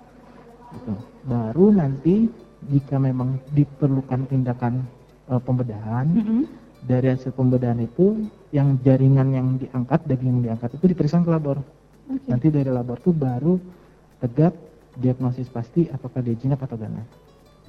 Gitu. 0.74 0.94
Baru 1.30 1.70
nanti 1.70 2.28
jika 2.68 2.96
memang 2.98 3.38
diperlukan 3.52 4.26
tindakan 4.28 4.84
uh, 5.28 5.40
pembedahan, 5.40 6.06
mm 6.08 6.24
-hmm. 6.24 6.42
dari 6.84 7.12
hasil 7.12 7.32
pembedahan 7.36 7.80
itu 7.80 8.26
yang 8.50 8.78
jaringan 8.82 9.28
yang 9.34 9.48
diangkat, 9.58 10.00
daging 10.06 10.40
yang 10.40 10.42
diangkat 10.52 10.70
itu 10.76 10.84
diperiksa 10.90 11.22
ke 11.22 11.30
labor. 11.30 11.58
Okay. 12.04 12.28
Nanti 12.30 12.46
dari 12.52 12.70
labor 12.70 13.00
itu 13.00 13.10
baru 13.10 13.56
tegak 14.20 14.54
diagnosis 15.00 15.50
pasti 15.50 15.90
apakah 15.90 16.22
dia 16.22 16.36
jinak 16.38 16.62
atau 16.62 16.78
ganas. 16.78 17.04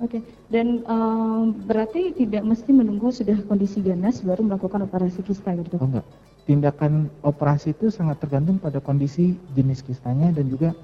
Oke, 0.04 0.20
okay. 0.20 0.22
dan 0.52 0.84
um, 0.92 1.56
berarti 1.56 2.12
tidak 2.12 2.44
mesti 2.44 2.68
menunggu 2.76 3.16
sudah 3.16 3.40
kondisi 3.48 3.80
ganas 3.80 4.20
baru 4.20 4.44
melakukan 4.44 4.84
operasi 4.84 5.24
kista 5.24 5.56
gitu? 5.56 5.80
Oh 5.80 5.88
enggak, 5.88 6.04
tindakan 6.44 7.08
operasi 7.24 7.72
itu 7.72 7.88
sangat 7.88 8.20
tergantung 8.20 8.60
pada 8.60 8.84
kondisi 8.84 9.40
jenis 9.56 9.80
kistanya 9.88 10.36
dan 10.36 10.52
juga 10.52 10.76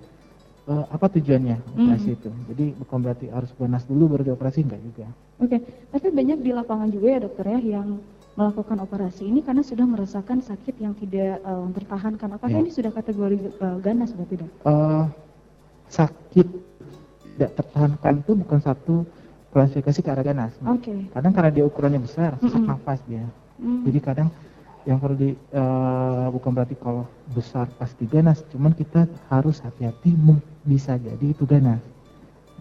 uh, 0.67 0.85
apa 0.91 1.05
tujuannya 1.09 1.57
operasi 1.73 2.09
hmm. 2.11 2.17
itu. 2.17 2.29
Jadi 2.53 2.65
bukan 2.77 2.97
berarti 3.01 3.25
harus 3.31 3.49
ganas 3.57 3.83
dulu 3.87 4.17
baru 4.17 4.33
dioperasi 4.33 4.65
enggak 4.67 4.81
juga. 4.83 5.07
Oke, 5.41 5.57
okay. 5.57 5.59
tapi 5.89 6.07
banyak 6.13 6.39
di 6.43 6.51
lapangan 6.53 6.89
juga 6.93 7.07
ya 7.17 7.19
dokter 7.23 7.45
ya 7.57 7.59
yang 7.81 7.97
melakukan 8.31 8.79
operasi 8.79 9.27
ini 9.27 9.43
karena 9.43 9.59
sudah 9.59 9.83
merasakan 9.83 10.39
sakit 10.39 10.79
yang 10.79 10.93
tidak 10.95 11.41
uh, 11.43 11.67
tertahankan. 11.75 12.29
Apakah 12.37 12.57
ya. 12.57 12.63
ini 12.63 12.71
sudah 12.71 12.91
kategori 12.93 13.37
uh, 13.59 13.77
ganas 13.83 14.13
berarti 14.15 14.35
dok? 14.39 14.51
Uh, 14.63 15.05
sakit 15.91 16.47
tidak 17.35 17.51
tertahankan 17.57 18.13
itu 18.21 18.31
bukan 18.37 18.59
satu 18.61 18.95
klasifikasi 19.51 19.99
ke 19.99 20.09
arah 20.09 20.23
ganas. 20.23 20.53
Oke. 20.63 20.87
Okay. 20.87 20.99
Kadang 21.11 21.33
karena 21.35 21.51
dia 21.51 21.65
ukurannya 21.67 21.99
besar, 21.99 22.39
sesak 22.39 22.55
mm 22.55 22.63
-hmm. 22.63 22.71
nafas 22.71 22.99
dia. 23.03 23.25
Mm. 23.59 23.83
Jadi 23.91 23.99
kadang 23.99 24.27
yang 24.85 24.97
perlu 24.97 25.15
di 25.17 25.29
uh, 25.53 26.27
bukan 26.33 26.51
berarti 26.57 26.73
kalau 26.77 27.05
besar 27.33 27.69
pasti 27.77 28.09
ganas, 28.09 28.41
cuman 28.50 28.73
kita 28.73 29.05
harus 29.29 29.61
hati-hati 29.61 30.13
bisa 30.65 30.97
jadi 30.97 31.33
itu 31.33 31.45
ganas. 31.45 31.81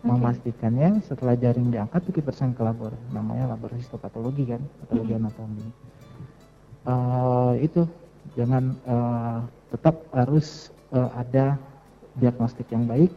Okay. 0.00 0.08
Memastikannya 0.08 1.04
setelah 1.04 1.36
jaring 1.36 1.68
diangkat 1.68 2.00
itu 2.08 2.20
kita 2.24 2.32
ke 2.32 2.62
labor, 2.64 2.92
namanya 3.12 3.52
labor 3.52 3.72
histopatologi 3.76 4.48
kan, 4.48 4.60
patologi 4.84 5.12
mm-hmm. 5.12 5.28
anatomi. 5.28 5.66
Uh, 6.88 7.52
itu 7.60 7.84
jangan 8.32 8.72
uh, 8.88 9.44
tetap 9.68 10.00
harus 10.16 10.72
uh, 10.96 11.12
ada 11.16 11.60
diagnostik 12.16 12.68
yang 12.72 12.88
baik, 12.88 13.12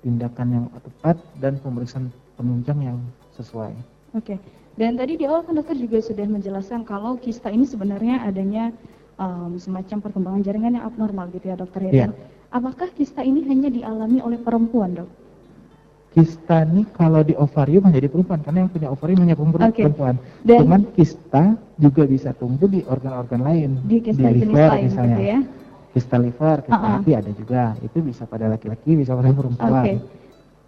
tindakan 0.00 0.48
yang 0.52 0.66
tepat 0.80 1.16
dan 1.36 1.60
pemeriksaan 1.60 2.08
penunjang 2.36 2.80
yang 2.80 2.98
sesuai. 3.36 3.72
Oke. 4.16 4.36
Okay. 4.36 4.38
Dan 4.76 5.00
tadi 5.00 5.16
di 5.16 5.24
awal 5.24 5.40
kan 5.48 5.56
dokter 5.56 5.76
juga 5.80 6.04
sudah 6.04 6.28
menjelaskan 6.28 6.84
kalau 6.84 7.16
kista 7.16 7.48
ini 7.48 7.64
sebenarnya 7.64 8.20
adanya 8.28 8.76
um, 9.16 9.56
semacam 9.56 10.04
perkembangan 10.04 10.44
jaringan 10.44 10.76
yang 10.76 10.84
abnormal 10.84 11.32
gitu 11.32 11.48
ya 11.48 11.56
dokter 11.56 11.88
ya. 11.88 11.92
Yeah. 11.92 12.10
apakah 12.52 12.92
kista 12.92 13.24
ini 13.24 13.40
hanya 13.48 13.72
dialami 13.72 14.20
oleh 14.20 14.36
perempuan 14.36 15.00
dok? 15.00 15.08
Kista 16.16 16.64
ini 16.64 16.88
kalau 16.96 17.20
di 17.20 17.36
ovarium 17.36 17.88
hanya 17.88 18.00
di 18.04 18.08
perempuan 18.08 18.40
karena 18.40 18.64
yang 18.64 18.70
punya 18.72 18.88
ovarium 18.88 19.20
hanya 19.24 19.36
perempuan. 19.36 19.68
Okay. 19.68 19.84
perempuan. 19.84 20.14
Dan, 20.44 20.58
Cuman 20.64 20.82
kista 20.96 21.44
juga 21.76 22.02
bisa 22.08 22.32
tumbuh 22.32 22.68
di 22.68 22.80
organ-organ 22.88 23.40
lain. 23.44 23.70
Di 23.84 24.00
kista 24.00 24.28
di 24.32 24.44
liver 24.44 24.70
lain, 24.76 24.84
misalnya. 24.88 25.16
Gitu 25.16 25.28
ya? 25.28 25.40
Kista 25.92 26.16
liver, 26.16 26.56
kista 26.64 26.76
uh 26.76 26.84
-uh. 26.84 26.94
hati 27.00 27.12
ada 27.16 27.30
juga. 27.36 27.62
Itu 27.84 28.00
bisa 28.00 28.24
pada 28.24 28.48
laki-laki, 28.48 28.96
bisa 28.96 29.12
pada 29.12 29.28
perempuan. 29.28 29.84
Okay. 29.84 29.96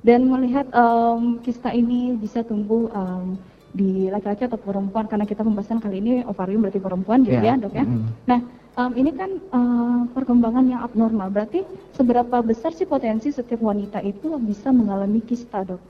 Dan 0.04 0.28
melihat 0.28 0.68
um, 0.76 1.40
kista 1.40 1.72
ini 1.72 2.12
bisa 2.20 2.44
tumbuh 2.44 2.92
um, 2.92 3.40
di 3.72 4.08
laki-laki 4.08 4.48
atau 4.48 4.56
perempuan 4.56 5.04
karena 5.04 5.28
kita 5.28 5.44
pembahasan 5.44 5.78
kali 5.78 6.00
ini 6.00 6.12
ovarium 6.24 6.64
berarti 6.64 6.80
perempuan 6.80 7.20
gitu 7.22 7.36
yeah. 7.36 7.56
ya 7.56 7.62
dok 7.62 7.74
ya. 7.76 7.84
Mm. 7.84 8.08
Nah 8.24 8.40
um, 8.78 8.92
ini 8.94 9.10
kan 9.12 9.30
uh, 9.52 10.02
perkembangan 10.14 10.64
yang 10.70 10.80
abnormal 10.80 11.28
berarti 11.28 11.66
seberapa 11.92 12.40
besar 12.40 12.72
sih 12.72 12.88
potensi 12.88 13.28
setiap 13.34 13.60
wanita 13.60 14.00
itu 14.00 14.38
bisa 14.40 14.72
mengalami 14.72 15.20
kista 15.20 15.66
dok? 15.66 15.82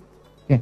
Oke, 0.48 0.58
okay. 0.58 0.60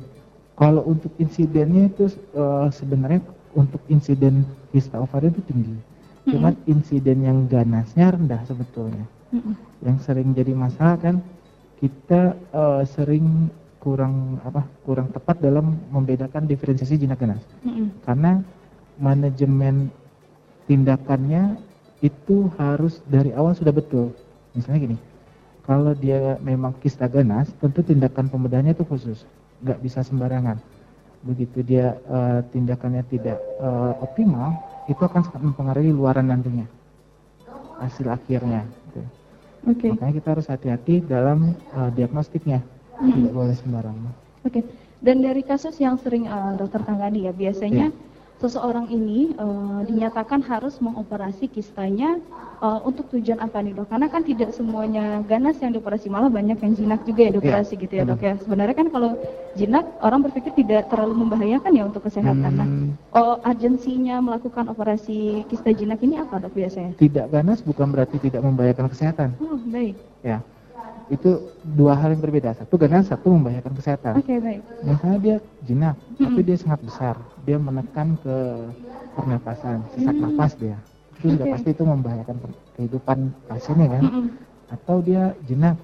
kalau 0.59 0.83
untuk 0.85 1.15
insidennya 1.17 1.89
itu 1.89 2.11
uh, 2.35 2.69
sebenarnya 2.69 3.23
untuk 3.57 3.81
insiden 3.89 4.45
kista 4.75 5.01
ovarium 5.01 5.33
itu 5.33 5.43
tinggi. 5.49 5.77
Mm-hmm. 5.77 6.31
Cuman 6.35 6.55
insiden 6.69 7.19
yang 7.25 7.39
ganasnya 7.47 8.13
rendah 8.13 8.43
sebetulnya. 8.45 9.07
Mm-hmm. 9.33 9.55
Yang 9.87 9.97
sering 10.05 10.29
jadi 10.35 10.53
masalah 10.53 10.99
kan 11.01 11.17
kita 11.81 12.35
uh, 12.53 12.83
sering 12.85 13.49
kurang 13.81 14.41
apa 14.43 14.67
kurang 14.83 15.13
tepat 15.13 15.39
dalam 15.39 15.77
membedakan 15.93 16.49
diferensiasi 16.49 16.99
jinak 16.99 17.21
ganas 17.21 17.43
mm 17.63 17.71
-hmm. 17.71 17.87
karena 18.03 18.33
manajemen 18.97 19.93
tindakannya 20.67 21.61
itu 22.03 22.51
harus 22.61 23.01
dari 23.07 23.33
awal 23.33 23.55
sudah 23.57 23.73
betul 23.73 24.13
misalnya 24.53 24.93
gini 24.93 24.99
kalau 25.67 25.93
dia 25.99 26.39
memang 26.41 26.75
kista 26.81 27.11
ganas 27.11 27.51
tentu 27.59 27.83
tindakan 27.83 28.31
pembedahannya 28.31 28.73
itu 28.77 28.85
khusus 28.85 29.25
nggak 29.65 29.81
bisa 29.81 30.05
sembarangan 30.05 30.61
begitu 31.25 31.65
dia 31.65 31.97
uh, 32.07 32.45
tindakannya 32.55 33.03
tidak 33.09 33.39
uh, 33.59 33.97
optimal 33.99 34.55
itu 34.87 35.01
akan 35.03 35.27
sangat 35.27 35.43
mempengaruhi 35.43 35.91
luaran 35.91 36.31
nantinya 36.31 36.67
hasil 37.83 38.09
akhirnya 38.09 38.65
gitu. 38.89 39.01
okay. 39.69 39.91
makanya 39.93 40.15
kita 40.23 40.29
harus 40.33 40.47
hati-hati 40.49 40.95
dalam 41.05 41.53
uh, 41.77 41.91
diagnostiknya. 41.93 42.65
Tidak 43.01 43.33
boleh 43.33 43.55
sembarangan. 43.57 44.13
Oke. 44.47 44.61
Okay. 44.61 44.63
Dan 44.97 45.21
dari 45.21 45.45
kasus 45.45 45.77
yang 45.77 46.01
sering 46.01 46.25
uh, 46.25 46.57
dokter 46.57 46.81
tangani 46.83 47.29
ya 47.29 47.33
biasanya 47.37 47.93
yeah 47.93 48.15
seseorang 48.37 48.93
ini 48.93 49.33
uh, 49.41 49.81
dinyatakan 49.89 50.45
harus 50.45 50.77
mengoperasi 50.77 51.49
kistanya 51.49 52.21
uh, 52.61 52.85
untuk 52.85 53.09
tujuan 53.17 53.41
apa 53.41 53.65
nih 53.65 53.73
dok? 53.73 53.89
Karena 53.89 54.13
kan 54.13 54.29
tidak 54.29 54.53
semuanya 54.53 55.25
ganas 55.25 55.57
yang 55.65 55.73
dioperasi, 55.73 56.13
malah 56.13 56.29
banyak 56.29 56.61
yang 56.61 56.73
jinak 56.77 57.01
juga 57.09 57.21
ya 57.25 57.31
dioperasi 57.33 57.73
yeah. 57.77 57.83
gitu 57.89 57.95
ya 57.97 58.05
dok 58.05 58.21
ya. 58.21 58.35
Sebenarnya 58.45 58.77
kan 58.77 58.89
kalau 58.93 59.11
jinak 59.57 59.85
orang 60.05 60.21
berpikir 60.29 60.53
tidak 60.53 60.93
terlalu 60.93 61.15
membahayakan 61.25 61.73
ya 61.73 61.85
untuk 61.89 62.05
kesehatan. 62.05 62.53
Nah, 62.53 62.69
hmm. 62.69 62.93
Nah, 62.93 63.17
oh 63.17 63.35
urgensinya 63.41 64.21
melakukan 64.21 64.69
operasi 64.69 65.49
kista 65.49 65.73
jinak 65.73 66.05
ini 66.05 66.21
apa 66.21 66.37
dok 66.37 66.53
biasanya? 66.53 66.93
Tidak 67.01 67.33
ganas 67.33 67.65
bukan 67.65 67.89
berarti 67.89 68.21
tidak 68.21 68.45
membahayakan 68.45 68.93
kesehatan. 68.93 69.29
Oh 69.41 69.57
baik. 69.65 69.97
Ya 70.21 70.45
itu 71.07 71.55
dua 71.63 71.95
hal 71.95 72.15
yang 72.19 72.23
berbeda. 72.23 72.59
Satu 72.59 72.75
ganas, 72.75 73.07
satu 73.07 73.31
membahayakan 73.31 73.73
kesehatan. 73.79 74.13
Oke 74.19 74.27
okay, 74.27 74.39
baik. 74.43 74.61
Misalnya 74.83 75.19
dia 75.23 75.37
jinak, 75.63 75.95
mm 75.95 76.03
-hmm. 76.03 76.25
tapi 76.27 76.41
dia 76.43 76.57
sangat 76.59 76.81
besar, 76.83 77.15
dia 77.47 77.57
menekan 77.63 78.19
ke 78.19 78.37
pernapasan, 79.15 79.87
sesak 79.95 80.15
-hmm. 80.19 80.25
nafas 80.27 80.53
dia. 80.59 80.77
Itu 81.17 81.31
okay. 81.31 81.33
sudah 81.39 81.47
pasti 81.55 81.69
itu 81.71 81.85
membahayakan 81.87 82.37
kehidupan 82.75 83.19
pasiennya 83.47 83.87
kan. 83.87 84.03
Mm 84.03 84.11
-hmm. 84.11 84.27
Atau 84.67 84.97
dia 84.99 85.23
jinak, 85.47 85.79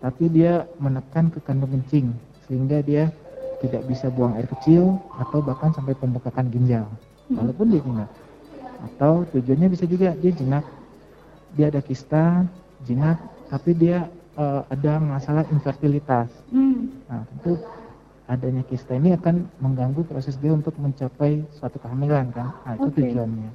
tapi 0.00 0.24
dia 0.32 0.64
menekan 0.80 1.28
ke 1.28 1.38
kandung 1.44 1.68
kencing, 1.76 2.16
sehingga 2.48 2.80
dia 2.80 3.12
tidak 3.60 3.84
bisa 3.84 4.08
buang 4.08 4.32
air 4.38 4.48
kecil 4.48 4.96
atau 5.18 5.44
bahkan 5.44 5.76
sampai 5.76 5.92
pembekakan 5.92 6.48
ginjal, 6.48 6.88
mm 6.88 6.96
-hmm. 6.96 7.36
walaupun 7.36 7.66
dia 7.68 7.82
jinak. 7.84 8.10
Atau 8.78 9.28
tujuannya 9.34 9.68
bisa 9.68 9.84
juga 9.84 10.16
dia 10.16 10.32
jinak, 10.32 10.64
dia 11.52 11.68
ada 11.68 11.84
kista, 11.84 12.48
jinak, 12.88 13.20
tapi 13.52 13.76
dia 13.76 14.08
uh, 14.38 14.62
ada 14.70 15.02
masalah 15.02 15.42
infertilitas. 15.50 16.30
Hmm. 16.54 16.88
Nah, 17.10 17.26
tentu 17.26 17.58
adanya 18.30 18.62
kista 18.70 18.94
ini 18.94 19.18
akan 19.18 19.50
mengganggu 19.58 20.06
proses 20.06 20.38
dia 20.38 20.54
untuk 20.54 20.78
mencapai 20.78 21.42
suatu 21.58 21.82
kehamilan 21.82 22.30
kan. 22.30 22.54
Nah, 22.62 22.72
itu 22.78 22.88
okay. 22.94 23.00
tujuannya. 23.10 23.50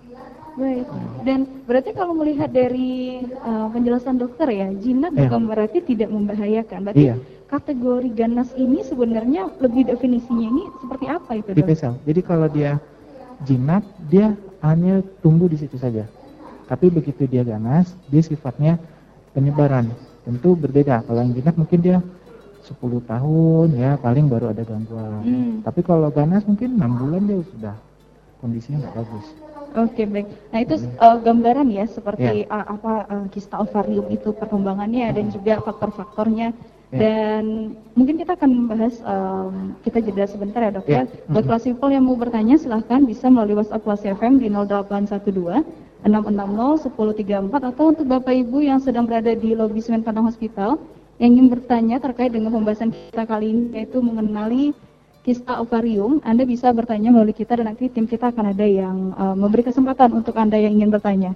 Baik. 0.54 0.86
Hmm. 0.86 1.14
Dan 1.26 1.40
berarti 1.66 1.92
kalau 1.98 2.14
melihat 2.14 2.52
dari 2.54 3.26
uh, 3.42 3.72
penjelasan 3.74 4.22
dokter 4.22 4.46
ya, 4.54 4.70
jinak 4.78 5.16
yeah. 5.16 5.26
bukan 5.26 5.42
berarti 5.50 5.80
tidak 5.82 6.14
membahayakan. 6.14 6.80
Berarti 6.86 7.06
yeah. 7.10 7.18
kategori 7.50 8.10
ganas 8.14 8.54
ini 8.54 8.86
sebenarnya 8.86 9.50
lebih 9.58 9.90
definisinya 9.90 10.46
ini 10.46 10.64
seperti 10.78 11.06
apa 11.10 11.32
itu? 11.42 11.50
Di 11.58 11.66
pesel. 11.66 11.98
Jadi 12.06 12.22
kalau 12.22 12.46
dia 12.54 12.78
jinak, 13.50 13.82
dia 14.14 14.38
hanya 14.62 15.02
tumbuh 15.26 15.50
di 15.50 15.58
situ 15.58 15.82
saja. 15.82 16.06
Tapi 16.70 16.90
begitu 16.94 17.26
dia 17.26 17.42
ganas, 17.42 17.90
dia 18.14 18.22
sifatnya 18.22 18.78
penyebaran. 19.34 19.90
Tentu 20.24 20.56
berbeda. 20.56 21.04
Kalau 21.04 21.20
yang 21.20 21.36
jinak 21.36 21.56
mungkin 21.60 21.80
dia 21.84 21.98
10 22.64 22.80
tahun 23.04 23.68
ya 23.76 24.00
paling 24.00 24.26
baru 24.32 24.56
ada 24.56 24.64
gangguan. 24.64 25.24
Hmm. 25.24 25.54
Tapi 25.68 25.84
kalau 25.84 26.08
ganas 26.10 26.48
mungkin 26.48 26.80
6 26.80 27.00
bulan 27.00 27.22
dia 27.28 27.40
sudah 27.44 27.76
kondisinya 28.40 28.88
nggak 28.88 28.96
bagus. 29.04 29.28
Oke 29.74 30.06
okay, 30.06 30.06
baik. 30.06 30.28
Nah 30.54 30.60
itu 30.62 30.76
uh, 31.02 31.18
gambaran 31.18 31.68
ya 31.74 31.86
seperti 31.90 32.46
yeah. 32.46 32.54
uh, 32.54 32.78
apa 32.78 32.94
uh, 33.10 33.26
kista 33.34 33.58
ovarium 33.58 34.06
itu 34.14 34.32
perkembangannya 34.32 35.12
dan 35.12 35.26
juga 35.34 35.60
faktor-faktornya 35.60 36.54
Yeah. 36.94 37.02
Dan 37.10 37.74
mungkin 37.98 38.22
kita 38.22 38.38
akan 38.38 38.50
membahas 38.54 39.02
um, 39.02 39.74
kita 39.82 39.98
jeda 39.98 40.30
sebentar 40.30 40.62
ya 40.62 40.78
dok 40.78 40.86
yeah. 40.86 41.10
ya. 41.10 41.26
Buat 41.26 41.50
kelas 41.50 41.66
people 41.66 41.90
yang 41.90 42.06
mau 42.06 42.14
bertanya 42.14 42.54
silahkan 42.54 43.02
bisa 43.02 43.34
melalui 43.34 43.58
WhatsApp 43.58 43.82
kelas 43.82 44.06
FM 44.14 44.38
di 44.38 44.54
0812 44.54 45.66
660 46.04 46.92
1034 46.92 47.70
atau 47.74 47.84
untuk 47.90 48.06
Bapak 48.06 48.36
Ibu 48.36 48.60
yang 48.64 48.80
sedang 48.84 49.08
berada 49.08 49.32
di 49.32 49.56
lobi 49.56 49.80
Semen 49.80 50.04
Padang 50.04 50.28
Hospital 50.28 50.78
yang 51.18 51.40
ingin 51.40 51.48
bertanya 51.48 51.98
terkait 52.04 52.36
dengan 52.36 52.52
pembahasan 52.52 52.92
kita 52.92 53.24
kali 53.24 53.56
ini 53.56 53.64
yaitu 53.80 54.04
mengenali 54.04 54.76
kista 55.24 55.64
ovarium, 55.64 56.20
Anda 56.28 56.44
bisa 56.44 56.70
bertanya 56.76 57.10
melalui 57.10 57.32
kita 57.32 57.56
dan 57.56 57.72
nanti 57.72 57.88
tim 57.88 58.04
kita 58.04 58.36
akan 58.36 58.52
ada 58.52 58.68
yang 58.68 59.16
uh, 59.16 59.32
memberi 59.32 59.64
kesempatan 59.64 60.12
untuk 60.12 60.36
Anda 60.36 60.60
yang 60.60 60.76
ingin 60.76 60.92
bertanya. 60.92 61.32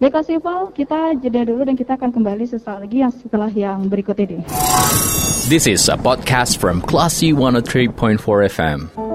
Baiklah 0.00 0.24
Sival, 0.24 0.72
kita 0.72 1.12
jeda 1.20 1.44
dulu 1.44 1.68
dan 1.68 1.76
kita 1.76 1.98
akan 1.98 2.14
kembali 2.14 2.46
sesaat 2.48 2.86
lagi 2.86 3.04
yang 3.04 3.12
setelah 3.12 3.50
yang 3.52 3.84
berikut 3.90 4.16
ini. 4.16 4.46
This 5.50 5.68
is 5.68 5.90
a 5.92 5.98
podcast 5.98 6.56
from 6.56 6.80
Classy 6.80 7.34
103.4 7.34 8.16
FM. 8.48 9.07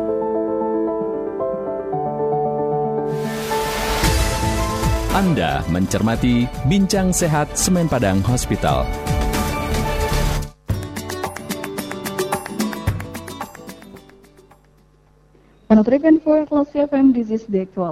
Anda 5.14 5.62
mencermati 5.70 6.50
Bincang 6.66 7.14
Sehat 7.14 7.54
Semen 7.54 7.86
Padang 7.86 8.26
Hospital. 8.26 8.82
Penutrikan 15.70 16.18
for 16.18 16.42
Classy 16.50 16.82
FM, 16.90 17.14
this 17.14 17.30
is 17.30 17.46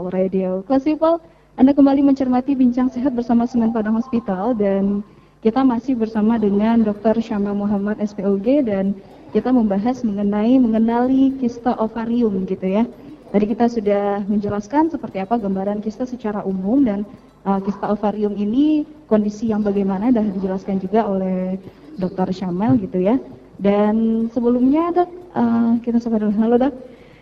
radio. 0.10 0.66
Classy 0.66 0.98
People, 0.98 1.22
anda 1.62 1.78
kembali 1.78 2.02
mencermati 2.02 2.58
bincang 2.58 2.90
sehat 2.90 3.14
bersama 3.14 3.46
Semen 3.46 3.70
Padang 3.70 4.02
Hospital 4.02 4.58
dan 4.58 5.06
kita 5.46 5.62
masih 5.62 5.94
bersama 5.94 6.42
dengan 6.42 6.82
Dr. 6.82 7.22
Syamil 7.22 7.54
Muhammad 7.54 8.02
SPOG 8.02 8.66
dan 8.66 8.98
kita 9.30 9.54
membahas 9.54 10.02
mengenai 10.02 10.58
mengenali 10.58 11.38
kista 11.38 11.78
ovarium 11.78 12.50
gitu 12.50 12.66
ya. 12.66 12.90
Tadi 13.32 13.46
kita 13.48 13.72
sudah 13.72 14.28
menjelaskan 14.28 14.92
seperti 14.92 15.24
apa 15.24 15.40
gambaran 15.40 15.80
kista 15.80 16.04
secara 16.04 16.44
umum 16.44 16.84
dan 16.84 17.08
uh, 17.48 17.64
kista 17.64 17.88
ovarium 17.88 18.36
ini 18.36 18.84
kondisi 19.08 19.48
yang 19.56 19.64
bagaimana 19.64 20.12
dah 20.12 20.24
dijelaskan 20.36 20.84
juga 20.84 21.08
oleh 21.08 21.56
Dr. 21.96 22.36
Syamil 22.36 22.76
gitu 22.84 23.00
ya. 23.00 23.16
Dan 23.56 24.28
sebelumnya 24.36 24.92
dok, 24.92 25.10
uh, 25.32 25.80
kita 25.80 26.04
sapa 26.04 26.20
dulu. 26.20 26.36
Halo 26.44 26.60
dok. 26.60 26.74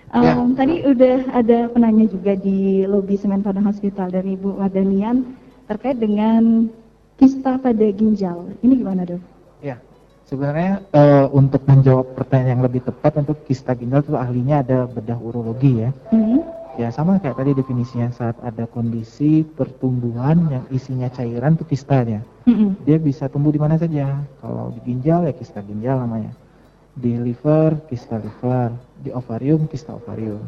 Um, 0.10 0.26
ya. 0.26 0.34
Tadi 0.58 0.76
udah 0.90 1.18
ada 1.30 1.70
penanya 1.70 2.10
juga 2.10 2.34
di 2.34 2.90
lobi 2.90 3.14
Semen 3.14 3.46
Padang 3.46 3.70
Hospital 3.70 4.10
dari 4.10 4.34
Bu 4.34 4.58
Wadanian 4.58 5.38
terkait 5.70 6.02
dengan 6.02 6.66
kista 7.22 7.62
pada 7.62 7.86
ginjal. 7.94 8.50
Ini 8.66 8.74
gimana 8.82 9.06
dok? 9.06 9.39
Ya, 10.30 10.38
sebenarnya 10.38 10.74
uh, 10.94 11.26
untuk 11.34 11.66
menjawab 11.66 12.14
pertanyaan 12.14 12.62
yang 12.62 12.62
lebih 12.62 12.86
tepat 12.86 13.18
untuk 13.18 13.42
kista 13.50 13.74
ginjal 13.74 14.06
itu 14.06 14.14
ahlinya 14.14 14.62
ada 14.62 14.86
bedah 14.86 15.18
urologi 15.18 15.82
ya. 15.82 15.90
Mm 16.14 16.22
-hmm. 16.22 16.40
Ya 16.78 16.94
sama 16.94 17.18
kayak 17.18 17.42
tadi 17.42 17.58
definisinya 17.58 18.14
saat 18.14 18.38
ada 18.46 18.70
kondisi 18.70 19.42
pertumbuhan 19.42 20.46
yang 20.54 20.70
isinya 20.70 21.10
cairan 21.10 21.58
itu 21.58 21.66
kista 21.66 22.06
ya. 22.06 22.22
Mm 22.46 22.54
-hmm. 22.54 22.70
Dia 22.86 23.02
bisa 23.02 23.26
tumbuh 23.26 23.50
di 23.50 23.58
mana 23.58 23.82
saja. 23.82 24.22
Kalau 24.22 24.70
di 24.78 24.80
ginjal 24.86 25.26
ya 25.26 25.34
kista 25.34 25.66
ginjal 25.66 25.98
namanya 25.98 26.30
di 26.94 27.18
liver 27.18 27.90
kista 27.90 28.22
liver, 28.22 28.70
di 29.02 29.10
ovarium 29.10 29.66
kista 29.66 29.98
ovarium. 29.98 30.46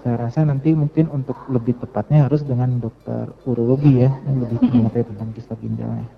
Saya 0.00 0.16
rasa 0.16 0.48
nanti 0.48 0.72
mungkin 0.72 1.12
untuk 1.12 1.36
lebih 1.52 1.76
tepatnya 1.76 2.24
harus 2.24 2.40
dengan 2.40 2.80
dokter 2.80 3.28
urologi 3.44 4.00
ya 4.00 4.16
yang 4.24 4.48
lebih 4.48 4.64
mengetahui 4.64 5.12
tentang 5.12 5.28
kista 5.36 5.60
ginjalnya. 5.60 6.08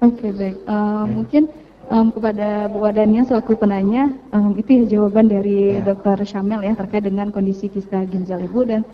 Oke 0.00 0.24
okay, 0.24 0.30
baik, 0.32 0.56
uh, 0.64 1.04
okay. 1.04 1.12
mungkin 1.12 1.42
um, 1.90 2.08
kepada 2.14 2.70
Bu 2.70 2.86
Wadania 2.86 3.26
selaku 3.26 3.58
penanya 3.58 4.14
um, 4.32 4.54
itu 4.56 4.82
ya 4.82 4.98
jawaban 4.98 5.26
dari 5.28 5.82
ya. 5.82 5.84
dokter 5.84 6.16
Syamel 6.24 6.62
ya 6.64 6.72
terkait 6.78 7.04
dengan 7.04 7.34
kondisi 7.34 7.66
kista 7.68 8.06
ginjal 8.06 8.40
ibu 8.46 8.62
dan 8.64 8.86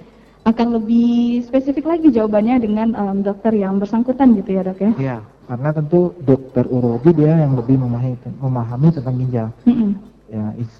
akan 0.46 0.78
lebih 0.78 1.42
spesifik 1.42 1.90
lagi 1.90 2.08
jawabannya 2.10 2.56
dengan 2.62 2.88
um, 2.94 3.18
dokter 3.20 3.50
yang 3.54 3.82
bersangkutan 3.82 4.34
gitu 4.38 4.54
ya 4.54 4.62
dok 4.62 4.78
ya? 4.78 4.92
Iya, 4.94 5.18
karena 5.50 5.70
tentu 5.74 6.14
dokter 6.22 6.64
urologi 6.70 7.10
dia 7.18 7.34
yang 7.34 7.58
lebih 7.58 7.76
memahami, 7.82 8.14
memahami 8.38 8.88
tentang 8.94 9.14
ginjal. 9.18 9.48
Mm 9.66 9.74
-hmm. 9.74 9.90
Ya, 10.26 10.44
is, 10.58 10.70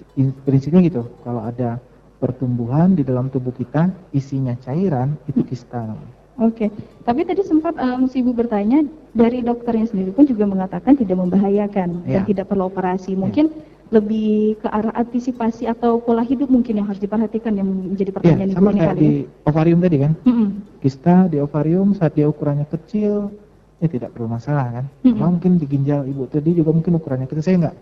prinsipnya 0.43 0.87
gitu. 0.87 1.03
Kalau 1.23 1.43
ada 1.43 1.83
pertumbuhan 2.23 2.95
di 2.95 3.03
dalam 3.03 3.27
tubuh 3.27 3.51
kita, 3.51 3.91
isinya 4.15 4.55
cairan 4.63 5.19
itu 5.27 5.43
kista. 5.43 5.95
Oke, 6.37 6.69
okay. 6.69 6.69
tapi 7.01 7.25
tadi 7.25 7.41
sempat 7.41 7.73
um, 7.81 8.05
si 8.05 8.21
ibu 8.21 8.29
bertanya 8.29 8.85
dari 9.17 9.41
dokternya 9.41 9.89
sendiri 9.89 10.13
pun 10.13 10.29
juga 10.29 10.45
mengatakan 10.45 10.93
tidak 10.93 11.17
membahayakan 11.17 12.05
ya. 12.05 12.21
dan 12.21 12.21
tidak 12.29 12.45
perlu 12.45 12.69
operasi. 12.69 13.17
Mungkin 13.17 13.49
ya 13.49 13.75
lebih 13.87 14.59
ke 14.59 14.67
arah 14.67 14.91
antisipasi 14.99 15.63
atau 15.63 16.03
pola 16.03 16.19
hidup 16.19 16.51
mungkin 16.51 16.75
yang 16.83 16.87
harus 16.91 16.99
diperhatikan 16.99 17.55
yang 17.55 17.67
menjadi 17.67 18.11
pertanyaan 18.11 18.51
ya, 18.51 18.55
sama 18.59 18.71
kayak 18.75 18.87
kali 18.91 18.99
di 18.99 19.11
ya? 19.23 19.47
ovarium 19.47 19.79
tadi 19.79 19.97
kan 20.03 20.11
mm 20.27 20.33
-hmm. 20.33 20.47
kista 20.83 21.15
di 21.31 21.37
ovarium 21.39 21.89
saat 21.95 22.11
dia 22.19 22.27
ukurannya 22.27 22.67
kecil 22.67 23.31
ya 23.79 23.87
tidak 23.87 24.11
perlu 24.11 24.27
masalah 24.27 24.67
kan 24.81 24.85
mm 24.91 25.07
-hmm. 25.07 25.23
mungkin 25.23 25.51
di 25.55 25.65
ginjal 25.71 26.03
ibu 26.03 26.27
tadi 26.27 26.51
juga 26.51 26.75
mungkin 26.75 26.99
ukurannya 26.99 27.27
kecil 27.31 27.43
saya 27.43 27.57
nggak 27.63 27.75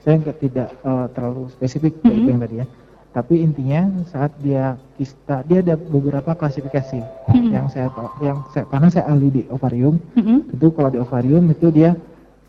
saya 0.00 0.14
nggak 0.16 0.36
tidak 0.40 0.68
uh, 0.80 1.06
terlalu 1.12 1.42
spesifik 1.52 1.92
mm 2.00 2.08
-hmm. 2.08 2.28
yang 2.32 2.40
tadi 2.40 2.54
ya 2.64 2.66
tapi 3.10 3.42
intinya 3.42 3.90
saat 4.06 4.30
dia 4.38 4.78
kista 4.94 5.42
dia 5.50 5.62
ada 5.66 5.74
beberapa 5.74 6.30
klasifikasi 6.38 7.02
mm 7.02 7.32
-hmm. 7.34 7.50
yang 7.50 7.66
saya 7.66 7.90
tahu 7.90 8.08
yang 8.22 8.38
saya 8.54 8.64
karena 8.70 8.88
saya 8.90 9.04
ahli 9.10 9.28
di 9.30 9.42
ovarium 9.50 9.98
mm 10.14 10.22
-hmm. 10.22 10.38
itu 10.54 10.66
kalau 10.70 10.90
di 10.94 10.98
ovarium 11.02 11.44
itu 11.50 11.68
dia 11.74 11.98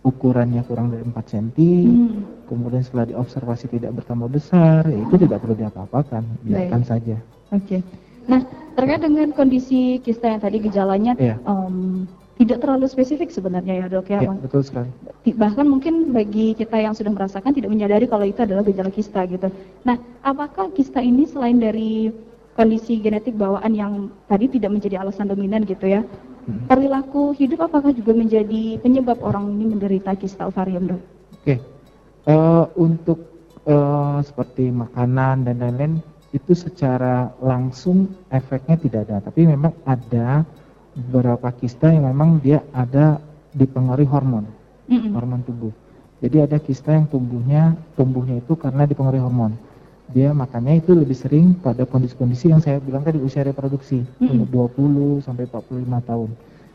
ukurannya 0.02 0.66
kurang 0.66 0.90
dari 0.90 1.06
4 1.06 1.14
cm, 1.14 1.48
hmm. 1.62 2.10
kemudian 2.50 2.82
setelah 2.82 3.06
diobservasi 3.14 3.70
tidak 3.70 4.02
bertambah 4.02 4.34
besar, 4.34 4.82
ya 4.90 4.98
itu 4.98 5.16
tidak 5.18 5.46
perlu 5.46 5.54
diapa-apakan, 5.54 6.24
biarkan 6.42 6.82
saja. 6.82 7.18
Oke. 7.54 7.66
Okay. 7.70 7.82
Nah, 8.26 8.42
terkait 8.78 9.02
dengan 9.02 9.34
kondisi 9.34 10.02
kista 10.02 10.30
yang 10.30 10.42
tadi 10.42 10.58
gejalanya 10.62 11.14
yeah. 11.18 11.38
um, 11.46 12.06
tidak 12.42 12.66
terlalu 12.66 12.90
spesifik 12.90 13.30
sebenarnya 13.30 13.86
ya 13.86 13.86
dok 13.86 14.10
ya. 14.10 14.26
Yeah, 14.26 14.42
betul 14.42 14.66
sekali. 14.66 14.90
Bahkan 15.30 15.66
mungkin 15.70 16.10
bagi 16.10 16.58
kita 16.58 16.82
yang 16.82 16.98
sudah 16.98 17.14
merasakan 17.14 17.54
tidak 17.54 17.70
menyadari 17.70 18.10
kalau 18.10 18.26
itu 18.26 18.42
adalah 18.42 18.66
gejala 18.66 18.90
kista 18.90 19.30
gitu. 19.30 19.54
Nah, 19.86 20.02
apakah 20.26 20.74
kista 20.74 20.98
ini 20.98 21.30
selain 21.30 21.62
dari 21.62 22.10
kondisi 22.58 22.98
genetik 23.00 23.38
bawaan 23.38 23.78
yang 23.78 23.94
tadi 24.26 24.50
tidak 24.50 24.74
menjadi 24.74 25.06
alasan 25.06 25.30
dominan 25.30 25.64
gitu 25.64 25.88
ya, 25.88 26.02
Hmm. 26.42 26.66
Perilaku 26.66 27.38
hidup 27.38 27.70
apakah 27.70 27.94
juga 27.94 28.18
menjadi 28.18 28.82
penyebab 28.82 29.22
orang 29.22 29.54
ini 29.54 29.78
menderita 29.78 30.18
kista 30.18 30.50
ovarium, 30.50 30.90
dok? 30.90 30.98
Oke, 30.98 31.46
okay. 31.46 31.58
uh, 32.26 32.34
eh, 32.34 32.66
untuk 32.82 33.20
uh, 33.70 34.18
seperti 34.26 34.74
makanan 34.74 35.46
dan 35.46 35.62
lain-lain 35.62 35.94
itu 36.34 36.58
secara 36.58 37.30
langsung 37.44 38.10
efeknya 38.34 38.80
tidak 38.82 39.00
ada, 39.06 39.22
tapi 39.22 39.46
memang 39.46 39.76
ada 39.86 40.42
beberapa 40.96 41.52
kista 41.56 41.92
yang 41.92 42.08
memang 42.08 42.44
dia 42.44 42.64
ada 42.76 43.20
dipengaruhi 43.56 44.08
hormon, 44.08 44.46
mm 44.88 44.98
-hmm. 44.98 45.12
hormon 45.16 45.42
tubuh. 45.44 45.74
Jadi 46.22 46.38
ada 46.44 46.58
kista 46.62 46.94
yang 46.94 47.10
tumbuhnya 47.10 47.74
tumbuhnya 47.98 48.38
itu 48.40 48.54
karena 48.54 48.86
dipengaruhi 48.86 49.24
hormon 49.24 49.58
dia 50.12 50.36
makannya 50.36 50.84
itu 50.84 50.92
lebih 50.92 51.16
sering 51.16 51.56
pada 51.56 51.88
kondisi-kondisi 51.88 52.52
yang 52.52 52.60
saya 52.60 52.84
bilang 52.84 53.04
tadi 53.04 53.18
usia 53.20 53.48
reproduksi 53.48 54.04
mm 54.20 54.44
-hmm. 54.44 55.24
20 55.24 55.24
sampai 55.24 55.48
45 55.48 56.10
tahun. 56.10 56.30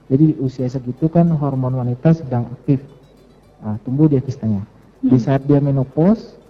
Jadi 0.07 0.25
di 0.33 0.35
usia 0.41 0.67
segitu 0.71 1.13
kan 1.13 1.29
hormon 1.29 1.77
wanita 1.77 2.17
sedang 2.17 2.49
aktif. 2.49 2.81
Nah, 3.61 3.77
tumbuh 3.85 4.09
dia 4.09 4.25
kistanya. 4.25 4.65
Mm 4.65 4.69
-hmm. 4.69 5.11
Di 5.13 5.19
saat 5.21 5.45
dia 5.45 5.61
menopause, 5.61 6.41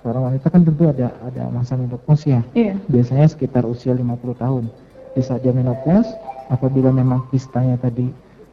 seorang 0.00 0.32
wanita 0.32 0.48
kan 0.48 0.64
tentu 0.64 0.88
ada 0.88 1.12
ada 1.20 1.52
masa 1.52 1.76
menopause 1.76 2.24
ya. 2.24 2.40
Yeah. 2.56 2.80
Biasanya 2.88 3.28
sekitar 3.28 3.68
usia 3.68 3.92
50 3.92 4.32
tahun. 4.40 4.64
Di 5.12 5.20
saat 5.20 5.44
dia 5.44 5.52
menopause, 5.52 6.08
apabila 6.48 6.90
memang 6.90 7.28
kistanya 7.30 7.76
tadi 7.78 8.08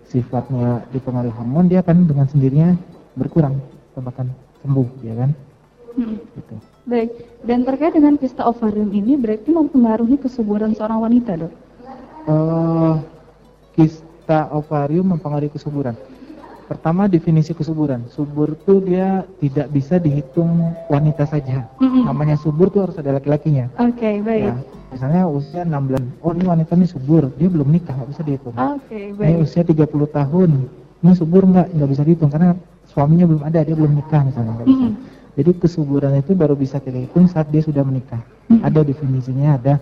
sifatnya 0.06 0.86
dipengaruhi 0.94 1.34
hormon, 1.34 1.66
dia 1.72 1.82
akan 1.82 2.06
dengan 2.06 2.28
sendirinya 2.30 2.78
berkurang, 3.18 3.58
bahkan 3.98 4.30
sembuh, 4.62 4.88
ya 5.02 5.14
kan? 5.18 5.32
Hmm. 5.96 6.20
Gitu. 6.20 6.56
Baik, 6.86 7.10
dan 7.48 7.64
terkait 7.64 7.96
dengan 7.96 8.20
kista 8.20 8.46
ovarium 8.46 8.92
ini 8.92 9.18
berarti 9.18 9.50
mempengaruhi 9.50 10.20
kesuburan 10.22 10.76
seorang 10.76 11.02
wanita, 11.02 11.32
dok? 11.40 11.54
Uh, 12.30 13.00
kista 13.74 14.52
ovarium 14.52 15.16
mempengaruhi 15.16 15.50
kesuburan. 15.50 15.96
Pertama 16.66 17.06
definisi 17.06 17.54
kesuburan. 17.54 18.10
Subur 18.10 18.58
tuh 18.66 18.82
dia 18.82 19.22
tidak 19.38 19.70
bisa 19.70 20.02
dihitung 20.02 20.74
wanita 20.90 21.30
saja. 21.30 21.70
Mm-mm. 21.78 22.10
Namanya 22.10 22.42
subur 22.42 22.74
tuh 22.74 22.90
harus 22.90 22.98
ada 22.98 23.14
laki-lakinya. 23.22 23.70
Oke, 23.78 24.26
baik. 24.26 24.50
Ya, 24.50 24.56
misalnya 24.90 25.22
usia 25.30 25.62
6 25.62 25.70
bulan. 25.70 26.04
Oh, 26.26 26.34
ini 26.34 26.46
wanita 26.50 26.74
ini 26.74 26.90
subur. 26.90 27.30
Dia 27.38 27.54
belum 27.54 27.70
nikah, 27.70 27.94
nggak 27.94 28.10
bisa 28.10 28.22
dihitung. 28.26 28.56
Oke, 28.58 29.14
Ini 29.14 29.38
baik. 29.38 29.46
usia 29.46 29.62
30 29.62 30.10
tahun. 30.10 30.50
Ini 31.06 31.12
subur 31.14 31.44
nggak? 31.46 31.68
Nggak 31.78 31.90
bisa 31.94 32.02
dihitung 32.02 32.30
karena 32.34 32.58
suaminya 32.90 33.26
belum 33.30 33.44
ada, 33.46 33.60
dia 33.62 33.76
belum 33.78 33.94
nikah 34.02 34.22
misalnya. 34.26 34.66
Mm-mm. 34.66 34.92
Jadi 35.38 35.52
kesuburan 35.62 36.18
itu 36.18 36.32
baru 36.34 36.58
bisa 36.58 36.82
kita 36.82 36.98
hitung 36.98 37.30
saat 37.30 37.46
dia 37.54 37.62
sudah 37.62 37.86
menikah. 37.86 38.26
Mm. 38.50 38.66
Ada 38.66 38.82
definisinya, 38.82 39.62
ada 39.62 39.74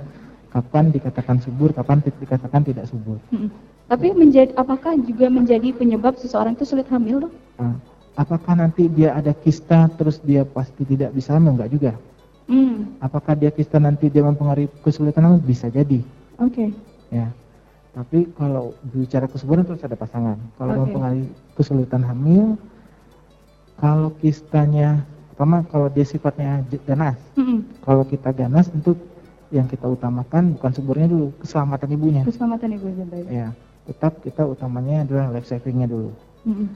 kapan 0.51 0.91
dikatakan 0.91 1.39
subur, 1.39 1.71
kapan 1.71 2.03
dikatakan 2.03 2.61
tidak 2.67 2.91
subur. 2.91 3.23
Mm-mm. 3.31 3.47
Tapi 3.87 4.15
menjadi 4.15 4.51
apakah 4.55 4.95
juga 4.97 5.27
menjadi 5.29 5.69
penyebab 5.75 6.17
seseorang 6.17 6.55
itu 6.57 6.65
sulit 6.65 6.87
hamil, 6.89 7.27
Dok? 7.27 7.33
Nah, 7.61 7.75
apakah 8.15 8.53
nanti 8.57 8.89
dia 8.89 9.13
ada 9.13 9.35
kista 9.35 9.91
terus 9.99 10.17
dia 10.23 10.47
pasti 10.47 10.81
tidak 10.87 11.13
bisa 11.13 11.35
hamil? 11.35 11.53
Enggak 11.59 11.71
juga. 11.71 11.91
Hmm, 12.43 12.99
Apakah 12.99 13.39
dia 13.39 13.51
kista 13.51 13.79
nanti 13.79 14.11
dia 14.11 14.19
mempengaruhi 14.23 14.67
kesulitan 14.83 15.23
hamil? 15.27 15.39
Bisa 15.39 15.67
jadi. 15.71 16.01
oke. 16.39 16.71
Ya. 17.13 17.29
Tapi 17.93 18.25
kalau 18.33 18.73
bicara 18.89 19.29
kesuburan 19.29 19.61
terus 19.69 19.85
ada 19.85 19.93
pasangan. 19.93 20.33
Kalau 20.57 20.73
Oke. 20.73 20.81
mempengaruhi 20.89 21.29
kesulitan 21.53 22.01
hamil, 22.01 22.57
kalau 23.77 24.09
kistanya, 24.17 25.05
pertama 25.29 25.61
kalau 25.69 25.93
dia 25.93 26.01
sifatnya 26.01 26.65
ganas. 26.89 27.21
Mm-mm. 27.37 27.61
Kalau 27.85 28.01
kita 28.01 28.33
ganas 28.33 28.65
tentu 28.73 28.97
yang 29.53 29.69
kita 29.69 29.85
utamakan 29.85 30.57
bukan 30.57 30.71
suburnya 30.73 31.05
dulu, 31.05 31.29
keselamatan 31.37 31.89
ibunya. 31.93 32.21
Keselamatan 32.25 32.73
ibu 32.73 32.85
dan 32.97 33.07
bayi. 33.13 33.25
Ya, 33.29 33.47
tetap 33.83 34.23
kita 34.23 34.43
utamanya 34.43 35.03
adalah 35.03 35.31
life 35.31 35.47
savingnya 35.47 35.87
dulu. 35.87 36.11
Mm-mm. 36.47 36.67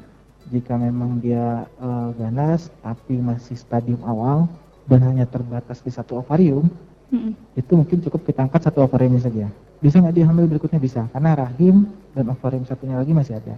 Jika 0.48 0.80
memang 0.80 1.20
dia 1.20 1.68
eh, 1.68 2.10
ganas 2.16 2.72
tapi 2.80 3.20
masih 3.20 3.56
stadium 3.56 4.00
awal 4.04 4.48
dan 4.88 5.04
hanya 5.04 5.28
terbatas 5.28 5.84
di 5.84 5.92
satu 5.92 6.24
ovarium, 6.24 6.72
Mm-mm. 7.12 7.36
itu 7.56 7.72
mungkin 7.76 8.00
cukup 8.04 8.24
kita 8.24 8.48
angkat 8.48 8.68
satu 8.68 8.84
ovariumnya 8.84 9.24
saja. 9.24 9.48
Bisa 9.78 10.00
nggak 10.00 10.16
dia 10.16 10.26
hamil 10.26 10.48
berikutnya 10.48 10.80
bisa, 10.80 11.06
karena 11.12 11.38
rahim 11.38 11.86
dan 12.16 12.32
ovarium 12.32 12.66
satunya 12.66 12.98
lagi 12.98 13.14
masih 13.14 13.38
ada. 13.38 13.54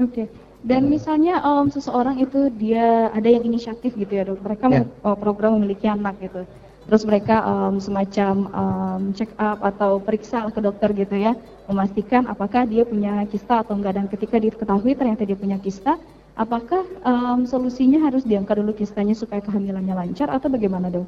Oke. 0.00 0.30
Dan 0.60 0.88
misalnya 0.88 1.40
em, 1.40 1.68
seseorang 1.68 2.20
itu 2.20 2.48
dia 2.52 3.08
ada 3.12 3.28
yang 3.28 3.44
inisiatif 3.44 3.96
gitu 3.96 4.12
ya 4.12 4.24
dok. 4.28 4.40
Mereka 4.44 4.64
Ya. 4.68 4.84
mau- 4.84 4.92
oh, 5.12 5.16
program 5.16 5.56
memiliki 5.56 5.84
anak 5.84 6.16
gitu. 6.20 6.44
Terus 6.90 7.06
mereka 7.06 7.38
em, 7.46 7.78
semacam 7.78 8.34
em, 8.50 9.02
check 9.14 9.30
up 9.38 9.62
atau 9.62 10.02
periksa 10.02 10.50
ke 10.50 10.58
dokter 10.58 10.90
gitu 10.90 11.14
ya, 11.14 11.38
memastikan 11.70 12.26
apakah 12.26 12.66
dia 12.66 12.82
punya 12.82 13.22
kista 13.30 13.62
atau 13.62 13.78
enggak. 13.78 13.94
Dan 13.94 14.10
ketika 14.10 14.42
diketahui 14.42 14.98
ternyata 14.98 15.22
dia 15.22 15.38
punya 15.38 15.54
kista, 15.62 15.94
apakah 16.34 16.82
em, 17.06 17.46
solusinya 17.46 18.02
harus 18.02 18.26
diangkat 18.26 18.58
dulu 18.58 18.74
kistanya 18.74 19.14
supaya 19.14 19.38
kehamilannya 19.38 19.94
lancar 19.94 20.34
atau 20.34 20.50
bagaimana 20.50 20.90
dok? 20.90 21.06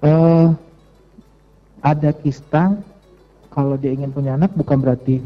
eh 0.00 0.48
ada 1.82 2.10
kista, 2.14 2.72
kalau 3.50 3.74
dia 3.74 3.90
ingin 3.90 4.14
punya 4.14 4.38
anak 4.38 4.54
bukan 4.54 4.78
berarti 4.78 5.18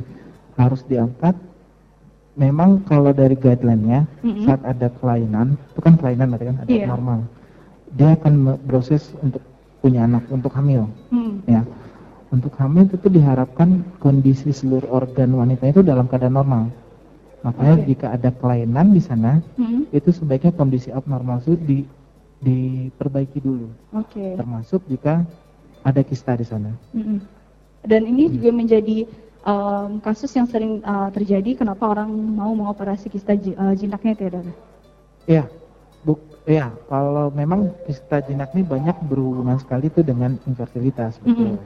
harus 0.56 0.80
diangkat. 0.88 1.36
Memang 2.34 2.82
kalau 2.88 3.14
dari 3.14 3.36
guideline-nya 3.38 4.08
Mm-mm. 4.24 4.42
saat 4.42 4.58
ada 4.66 4.90
kelainan, 4.98 5.54
itu 5.70 5.80
kan 5.84 5.94
kelainan 5.94 6.32
berarti 6.32 6.46
kan 6.50 6.58
ada 6.64 6.72
Iya. 6.72 6.86
normal. 6.88 7.20
Dia 7.94 8.18
akan 8.18 8.58
proses 8.66 9.14
untuk 9.22 9.42
punya 9.78 10.06
anak, 10.06 10.26
untuk 10.30 10.50
hamil. 10.54 10.90
Hmm. 11.14 11.38
Ya, 11.46 11.62
untuk 12.34 12.50
hamil 12.58 12.90
itu 12.90 13.06
diharapkan 13.06 13.86
kondisi 14.02 14.50
seluruh 14.50 14.90
organ 14.90 15.34
wanita 15.38 15.70
itu 15.70 15.80
dalam 15.86 16.10
keadaan 16.10 16.34
normal. 16.34 16.62
Makanya 17.44 17.76
Oke. 17.84 17.86
jika 17.92 18.06
ada 18.16 18.30
kelainan 18.32 18.96
di 18.96 19.02
sana, 19.04 19.44
Hmm. 19.60 19.84
itu 19.92 20.10
sebaiknya 20.10 20.50
kondisi 20.56 20.88
abnormal 20.88 21.44
itu 21.44 21.54
di, 21.60 21.78
diperbaiki 22.40 23.38
dulu. 23.38 23.68
Oke. 23.94 24.34
Termasuk 24.34 24.82
jika 24.88 25.22
ada 25.84 26.00
kista 26.00 26.32
di 26.34 26.46
sana. 26.48 26.72
Mm-mm. 26.96 27.20
Dan 27.84 28.08
ini 28.08 28.32
juga 28.32 28.48
menjadi 28.48 29.04
em, 29.44 30.00
kasus 30.00 30.32
yang 30.32 30.48
sering 30.48 30.80
uh, 30.80 31.12
terjadi 31.12 31.60
kenapa 31.60 31.84
orang 31.84 32.08
mau 32.08 32.56
mengoperasi 32.56 33.12
kista 33.12 33.36
uh, 33.36 33.76
jinaknya 33.76 34.16
itu 34.16 34.40
ya 35.28 35.44
iya. 36.44 36.72
Kalau 36.86 37.28
memang 37.30 37.72
kista 37.84 38.20
jinak 38.20 38.52
ini 38.52 38.62
banyak 38.62 38.96
berhubungan 39.06 39.56
sekali 39.58 39.88
itu 39.88 40.00
dengan 40.00 40.36
infertilitas, 40.44 41.16
betul. 41.20 41.56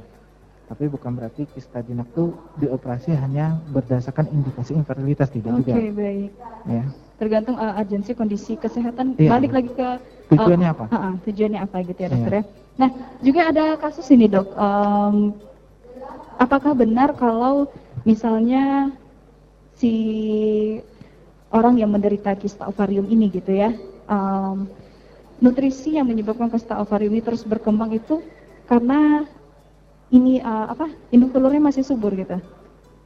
Tapi 0.69 0.85
bukan 0.85 1.17
berarti 1.17 1.49
kista 1.49 1.81
jinak 1.81 2.05
itu 2.13 2.37
dioperasi 2.61 3.17
hanya 3.17 3.57
berdasarkan 3.73 4.29
indikasi 4.29 4.77
infertilitas 4.77 5.33
tidak 5.33 5.65
Oke 5.65 5.73
juga. 5.73 5.81
baik. 5.97 6.31
Ya. 6.69 6.85
Tergantung 7.19 7.57
uh, 7.57 7.73
urgensi 7.81 8.13
kondisi 8.13 8.53
kesehatan. 8.55 9.17
Iya. 9.17 9.33
Balik 9.33 9.51
lagi 9.57 9.71
ke 9.73 9.89
Tujuannya 10.29 10.69
uh, 10.69 10.75
apa? 10.77 10.85
uh, 10.93 10.97
uh, 11.09 11.13
tujuannya 11.25 11.61
apa 11.65 11.77
gitu 11.89 11.99
ya 11.99 12.09
Iya. 12.09 12.13
dokter 12.13 12.33
ya. 12.37 12.43
Nah 12.79 12.91
juga 13.25 13.41
ada 13.49 13.65
kasus 13.81 14.07
ini 14.13 14.29
dok. 14.29 14.47
Em, 14.55 15.17
apakah 16.37 16.77
benar 16.77 17.17
kalau 17.17 17.67
misalnya 18.05 18.93
si 19.75 19.93
orang 21.49 21.81
yang 21.81 21.91
menderita 21.91 22.37
kista 22.37 22.69
ovarium 22.69 23.09
ini 23.09 23.33
gitu 23.33 23.57
ya, 23.57 23.73
em, 24.09 24.67
nutrisi 25.39 25.95
yang 26.01 26.11
menyebabkan 26.11 26.51
kista 26.51 26.81
ovarium 26.83 27.15
ini 27.15 27.23
terus 27.23 27.47
berkembang 27.47 27.95
itu 27.95 28.25
karena 28.67 29.23
ini 30.09 30.41
uh, 30.41 30.73
apa 30.73 30.89
induk 31.13 31.37
telurnya 31.37 31.63
masih 31.63 31.85
subur 31.85 32.13
gitu. 32.17 32.41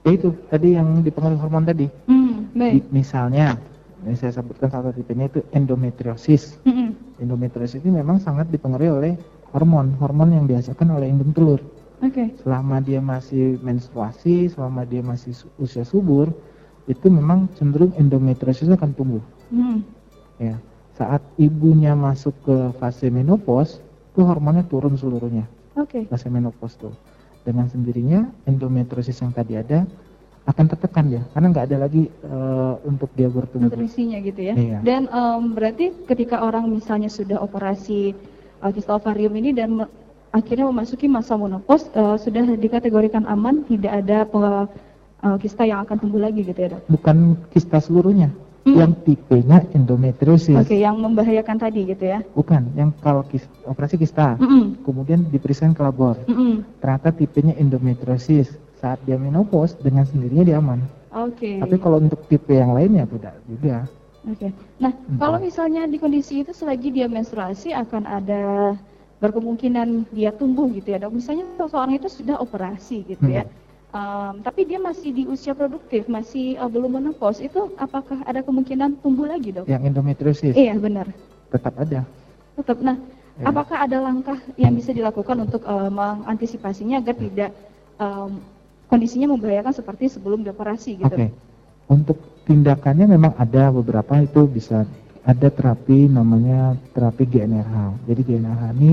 Ya 0.02 0.10
itu 0.10 0.34
tadi 0.50 0.74
yang 0.74 1.02
dipengaruhi 1.02 1.38
hormon 1.38 1.66
tadi. 1.66 1.86
Hmm, 2.10 2.50
baik. 2.54 2.90
Misalnya, 2.90 3.54
yang 4.02 4.16
saya 4.18 4.34
sebutkan 4.34 4.70
salah 4.70 4.90
satu 4.90 4.98
tipenya 4.98 5.30
itu 5.30 5.46
endometriosis. 5.54 6.58
Mm-mm. 6.66 6.94
Endometriosis 7.22 7.82
ini 7.86 8.02
memang 8.02 8.18
sangat 8.18 8.50
dipengaruhi 8.50 8.90
oleh 8.90 9.12
hormon, 9.54 9.94
hormon 10.02 10.34
yang 10.34 10.44
dihasilkan 10.50 10.90
oleh 10.90 11.06
indung 11.06 11.30
telur. 11.30 11.62
Oke. 12.02 12.34
Selama 12.42 12.82
dia 12.82 12.98
masih 12.98 13.62
menstruasi, 13.62 14.50
selama 14.50 14.82
dia 14.82 15.06
masih 15.06 15.38
usia 15.62 15.86
subur, 15.86 16.34
itu 16.90 17.06
memang 17.06 17.46
cenderung 17.54 17.94
endometriosis 17.94 18.66
akan 18.74 18.90
tumbuh. 18.98 19.22
Hmm. 19.54 19.86
Ya, 20.42 20.58
saat 21.02 21.22
ibunya 21.34 21.98
masuk 21.98 22.30
ke 22.46 22.56
fase 22.78 23.10
menopause, 23.10 23.82
itu 24.14 24.22
hormonnya 24.22 24.62
turun 24.70 24.94
seluruhnya. 24.94 25.50
Oke. 25.74 26.06
Fase 26.06 26.30
menopause 26.30 26.78
tuh. 26.78 26.94
Dengan 27.42 27.66
sendirinya 27.66 28.30
endometriosis 28.46 29.18
yang 29.18 29.34
tadi 29.34 29.58
ada 29.58 29.82
akan 30.46 30.66
tertekan 30.70 31.06
ya, 31.10 31.22
karena 31.34 31.46
nggak 31.50 31.66
ada 31.70 31.76
lagi 31.86 32.06
eh, 32.06 32.74
untuk 32.86 33.10
dia 33.18 33.26
bertumbuh. 33.26 33.66
nutrisinya 33.66 34.18
gitu 34.22 34.40
ya. 34.42 34.54
Iya. 34.54 34.78
Dan 34.82 35.10
em, 35.10 35.42
berarti 35.54 35.90
ketika 36.06 36.42
orang 36.42 36.66
misalnya 36.66 37.10
sudah 37.10 37.38
operasi 37.38 38.14
uh, 38.62 38.70
kista 38.74 38.94
ovarium 38.94 39.34
ini 39.38 39.54
dan 39.54 39.82
me- 39.82 39.90
akhirnya 40.34 40.66
memasuki 40.66 41.06
masa 41.06 41.38
menopause 41.38 41.86
uh, 41.94 42.18
sudah 42.18 42.42
dikategorikan 42.58 43.22
aman, 43.30 43.62
tidak 43.70 44.02
ada 44.02 44.26
uh, 44.26 44.66
kista 45.38 45.62
yang 45.62 45.82
akan 45.86 45.98
tumbuh 45.98 46.18
lagi 46.18 46.42
gitu 46.42 46.58
ya 46.58 46.74
dok. 46.74 46.90
Bukan 46.90 47.38
kista 47.54 47.78
seluruhnya, 47.78 48.34
Hmm. 48.62 48.79
yang 48.79 48.94
tipenya 49.03 49.66
endometriosis. 49.75 50.55
Oke, 50.55 50.79
yang 50.79 50.94
membahayakan 50.94 51.59
tadi 51.59 51.83
gitu 51.83 52.05
ya. 52.07 52.22
Bukan, 52.31 52.70
yang 52.72 52.94
kalau 52.98 53.27
kis- 53.27 53.51
operasi 53.66 53.98
kista, 53.98 54.38
Mm-mm. 54.38 54.87
kemudian 54.87 55.27
diperiksakan 55.27 55.75
ke 55.75 55.83
labor. 55.83 56.14
Mm-mm. 56.31 56.62
Ternyata 56.79 57.11
tipenya 57.11 57.59
endometriosis. 57.59 58.55
Saat 58.79 59.03
dia 59.03 59.14
menopause 59.14 59.75
dengan 59.79 60.03
sendirinya 60.03 60.42
dia 60.42 60.57
aman. 60.59 60.79
Oke. 61.11 61.59
Tapi 61.59 61.75
kalau 61.77 61.98
untuk 61.98 62.22
tipe 62.27 62.51
yang 62.51 62.70
lainnya 62.70 63.03
tidak 63.05 63.35
juga. 63.44 63.87
Oke. 64.27 64.55
Nah, 64.79 64.90
Hmm. 64.90 65.18
kalau 65.18 65.38
misalnya 65.38 65.83
di 65.85 65.98
kondisi 65.98 66.42
itu 66.42 66.51
selagi 66.51 66.90
dia 66.90 67.07
menstruasi 67.07 67.70
akan 67.70 68.03
ada 68.03 68.42
berkemungkinan 69.18 70.11
dia 70.11 70.31
tumbuh 70.31 70.66
gitu 70.70 70.90
ya 70.90 70.98
dok. 70.98 71.14
Misalnya 71.14 71.46
seseorang 71.57 71.94
itu 71.94 72.11
sudah 72.11 72.38
operasi 72.38 73.07
gitu 73.07 73.22
ya, 73.27 73.46
Um, 73.92 74.40
tapi 74.40 74.64
dia 74.64 74.81
masih 74.81 75.12
di 75.12 75.28
usia 75.28 75.52
produktif, 75.52 76.09
masih 76.09 76.57
uh, 76.57 76.64
belum 76.64 76.96
menopause, 76.96 77.44
itu 77.44 77.76
apakah 77.76 78.24
ada 78.24 78.40
kemungkinan 78.40 79.05
tumbuh 79.05 79.28
lagi 79.28 79.52
dok? 79.52 79.68
Yang 79.68 79.92
endometriosis 79.92 80.57
Iya 80.57 80.81
benar. 80.81 81.12
tetap 81.52 81.76
ada. 81.76 82.09
Tetap. 82.57 82.81
Nah, 82.81 82.96
Ya. 83.33 83.48
apakah 83.48 83.81
ada 83.85 83.96
langkah 84.00 84.37
yang 84.61 84.76
bisa 84.76 84.92
dilakukan 84.92 85.48
untuk 85.48 85.64
uh, 85.64 85.88
mengantisipasinya 85.88 87.00
agar 87.00 87.16
tidak 87.16 87.50
um, 87.96 88.44
kondisinya 88.92 89.33
membahayakan 89.33 89.72
seperti 89.72 90.12
sebelum 90.12 90.44
dioperasi 90.44 91.00
gitu? 91.00 91.09
Oke. 91.09 91.33
Untuk 91.88 92.20
tindakannya 92.44 93.09
memang 93.09 93.33
ada 93.40 93.72
beberapa 93.72 94.20
itu 94.20 94.44
bisa 94.44 94.85
ada 95.24 95.48
terapi 95.48 96.12
namanya 96.12 96.76
terapi 96.92 97.24
GNRH. 97.24 98.05
Jadi 98.05 98.20
GNRH 98.20 98.62
ini 98.76 98.92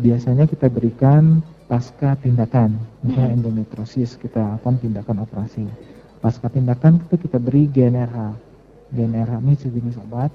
biasanya 0.00 0.44
kita 0.48 0.72
berikan 0.72 1.44
pasca 1.68 2.16
tindakan. 2.18 2.80
Misalnya 3.04 3.36
endometriosis 3.36 4.16
kita 4.16 4.58
akan 4.58 4.80
tindakan 4.80 5.22
operasi. 5.22 5.68
Pasca 6.18 6.48
tindakan 6.50 7.04
itu 7.04 7.28
kita 7.28 7.38
beri 7.38 7.68
GNRH. 7.68 8.18
GNRH 8.90 9.34
ini 9.44 9.54
sejenis 9.54 9.96
obat 10.08 10.32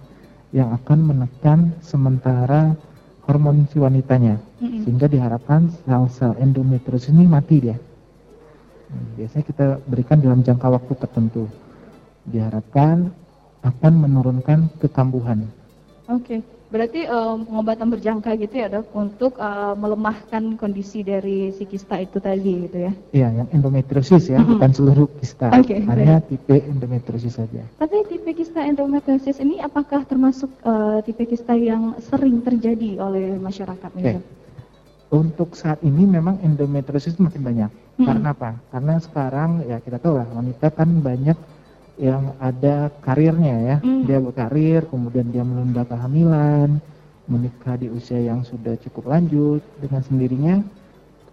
yang 0.54 0.70
akan 0.78 1.00
menekan 1.02 1.74
sementara 1.82 2.78
hormon 3.26 3.66
si 3.74 3.82
wanitanya 3.82 4.38
Mm-mm. 4.62 4.86
sehingga 4.86 5.10
diharapkan 5.10 5.74
sel-sel 5.84 6.38
endometriosis 6.38 7.10
ini 7.10 7.26
mati 7.26 7.58
dia. 7.58 7.76
Hmm, 8.94 9.18
Biasanya 9.18 9.46
kita 9.50 9.66
berikan 9.90 10.22
dalam 10.22 10.46
jangka 10.46 10.70
waktu 10.70 10.94
tertentu. 11.02 11.50
Diharapkan 12.30 13.10
akan 13.66 13.94
menurunkan 13.98 14.70
kekambuhan. 14.78 15.50
Oke. 16.12 16.40
Okay. 16.40 16.40
Berarti 16.74 17.06
um, 17.06 17.46
pengobatan 17.46 17.86
berjangka 17.94 18.34
gitu 18.34 18.56
ya 18.58 18.66
dok 18.66 18.90
untuk 18.98 19.38
uh, 19.38 19.78
melemahkan 19.78 20.58
kondisi 20.58 21.06
dari 21.06 21.54
si 21.54 21.70
kista 21.70 22.02
itu 22.02 22.18
tadi 22.18 22.66
gitu 22.66 22.90
ya? 22.90 22.92
Iya, 23.14 23.28
yang 23.30 23.48
endometriosis 23.54 24.34
ya, 24.34 24.42
bukan 24.42 24.74
seluruh 24.74 25.06
kista. 25.22 25.54
Okay, 25.54 25.86
hanya 25.86 26.18
baik. 26.26 26.34
tipe 26.34 26.66
endometriosis 26.66 27.38
saja. 27.38 27.62
Tapi 27.78 28.10
tipe 28.10 28.34
kista 28.34 28.66
endometriosis 28.66 29.38
ini 29.38 29.62
apakah 29.62 30.02
termasuk 30.02 30.50
uh, 30.66 30.98
tipe 31.06 31.30
kista 31.30 31.54
yang 31.54 31.94
sering 32.02 32.42
terjadi 32.42 32.98
oleh 32.98 33.38
masyarakat? 33.38 33.94
Okay. 33.94 34.18
Untuk 35.14 35.54
saat 35.54 35.78
ini 35.86 36.10
memang 36.10 36.42
endometriosis 36.42 37.22
makin 37.22 37.46
banyak. 37.46 37.70
Hmm. 38.02 38.06
Karena 38.10 38.34
apa? 38.34 38.58
Karena 38.74 38.98
sekarang 38.98 39.62
ya 39.70 39.78
kita 39.78 40.02
tahu 40.02 40.18
lah 40.18 40.26
wanita 40.26 40.74
kan 40.74 40.90
banyak 41.06 41.38
yang 41.98 42.34
ada 42.42 42.90
karirnya 43.02 43.56
ya. 43.62 43.78
Hmm. 43.82 44.04
Dia 44.06 44.18
berkarir, 44.18 44.86
kemudian 44.90 45.30
dia 45.30 45.46
menunda 45.46 45.86
kehamilan, 45.86 46.82
menikah 47.28 47.80
di 47.80 47.88
usia 47.88 48.20
yang 48.20 48.44
sudah 48.44 48.76
cukup 48.84 49.08
lanjut 49.08 49.64
dengan 49.80 50.02
sendirinya 50.04 50.56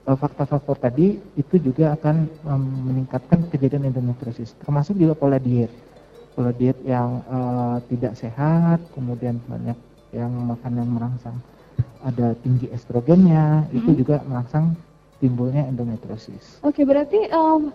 eh, 0.07 0.17
faktor-faktor 0.17 0.79
tadi 0.79 1.19
itu 1.35 1.55
juga 1.59 1.99
akan 1.99 2.17
um, 2.47 2.63
meningkatkan 2.87 3.51
kejadian 3.51 3.91
endometriosis 3.91 4.55
termasuk 4.63 4.95
juga 4.95 5.19
pola 5.19 5.43
diet 5.43 5.71
pola 6.39 6.55
diet 6.55 6.79
yang 6.87 7.27
uh, 7.27 7.83
tidak 7.91 8.15
sehat 8.15 8.79
kemudian 8.95 9.43
banyak 9.51 9.75
yang 10.15 10.31
makan 10.31 10.73
yang 10.79 10.91
merangsang 10.91 11.39
ada 12.07 12.39
tinggi 12.39 12.71
estrogennya 12.71 13.67
hmm. 13.67 13.79
itu 13.83 13.91
juga 14.07 14.23
merangsang 14.25 14.79
timbulnya 15.21 15.69
endometriosis. 15.69 16.65
Oke, 16.65 16.83
berarti 16.89 17.29
um, 17.29 17.69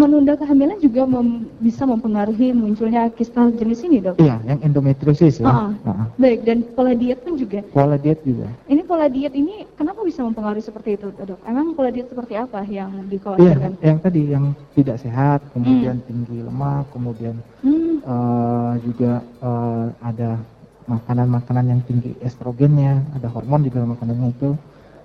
menunda 0.00 0.32
kehamilan 0.40 0.80
juga 0.80 1.04
mem 1.04 1.44
bisa 1.60 1.84
mempengaruhi 1.84 2.56
munculnya 2.56 3.12
kista 3.12 3.52
jenis 3.52 3.84
ini, 3.84 4.00
dok? 4.00 4.16
Iya, 4.16 4.40
yang 4.48 4.64
endometriosis 4.64 5.44
ya. 5.44 5.44
Uh 5.44 5.52
-uh. 5.52 5.92
Uh. 5.92 6.06
Baik, 6.16 6.48
dan 6.48 6.64
pola 6.72 6.96
diet 6.96 7.20
pun 7.20 7.36
juga. 7.36 7.60
Pola 7.68 8.00
diet 8.00 8.24
juga. 8.24 8.48
Ini 8.64 8.80
pola 8.88 9.12
diet 9.12 9.36
ini 9.36 9.68
kenapa 9.76 10.00
bisa 10.00 10.24
mempengaruhi 10.24 10.64
seperti 10.64 10.96
itu, 10.96 11.12
dok? 11.12 11.36
Emang 11.44 11.76
pola 11.76 11.92
diet 11.92 12.08
seperti 12.08 12.40
apa 12.40 12.64
yang 12.64 13.04
dikhawatirkan? 13.12 13.76
Iya, 13.76 13.84
yang 13.84 13.98
tadi 14.00 14.22
yang 14.32 14.44
tidak 14.72 14.96
sehat, 15.04 15.44
kemudian 15.52 16.00
hmm. 16.00 16.06
tinggi 16.08 16.38
lemak, 16.40 16.88
kemudian 16.96 17.36
hmm. 17.60 18.00
uh, 18.08 18.72
juga 18.80 19.20
uh, 19.44 19.92
ada 20.00 20.40
makanan-makanan 20.88 21.64
yang 21.76 21.80
tinggi 21.84 22.16
estrogennya, 22.24 23.04
ada 23.14 23.28
hormon 23.28 23.62
di 23.62 23.70
dalam 23.70 23.94
makanannya 23.94 24.32
itu, 24.32 24.56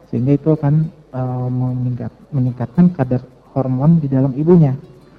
sehingga 0.09 0.33
itu 0.33 0.49
akan 0.55 0.89
uh, 1.13 1.49
meningkat, 1.51 2.13
meningkatkan 2.33 2.89
kadar 2.95 3.21
hormon 3.55 4.03
di 4.03 4.11
dalam 4.11 4.35
ibunya. 4.35 4.75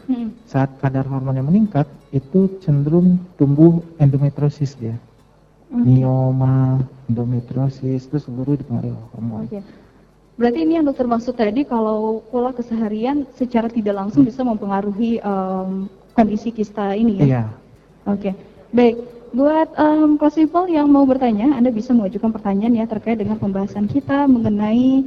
Hmm. 0.07 0.37
Saat 0.47 0.79
kadar 0.79 1.09
hormonnya 1.09 1.43
meningkat, 1.43 1.89
itu 2.15 2.61
cenderung 2.63 3.19
tumbuh 3.35 3.83
endometriosis 3.99 4.79
dia. 4.79 4.95
Okay. 5.67 5.83
Mioma, 5.83 6.79
endometriosis 7.11 8.07
itu 8.07 8.17
seluruh 8.23 8.55
dipengaruhi 8.55 8.95
hormon. 9.17 9.51
Okay. 9.51 9.65
Berarti 10.37 10.69
ini 10.69 10.77
yang 10.77 10.87
dokter 10.87 11.09
maksud 11.09 11.35
tadi 11.35 11.65
kalau 11.65 12.21
pola 12.29 12.53
keseharian 12.53 13.25
secara 13.35 13.73
tidak 13.73 13.97
langsung 13.97 14.23
hmm. 14.23 14.31
bisa 14.31 14.45
mempengaruhi 14.45 15.19
um, 15.25 15.89
kondisi 16.13 16.53
kista 16.53 16.93
ini 16.93 17.19
ya? 17.19 17.25
Iya. 17.25 17.45
Oke, 18.07 18.31
okay. 18.31 18.33
baik. 18.71 18.97
Buat 19.35 19.75
um, 19.75 20.17
kelas 20.17 20.39
yang 20.71 20.87
mau 20.87 21.03
bertanya, 21.03 21.59
Anda 21.59 21.75
bisa 21.75 21.91
mengajukan 21.91 22.31
pertanyaan 22.31 22.79
ya 22.79 22.87
terkait 22.87 23.19
dengan 23.19 23.37
pembahasan 23.37 23.91
kita 23.91 24.25
mengenai 24.31 25.03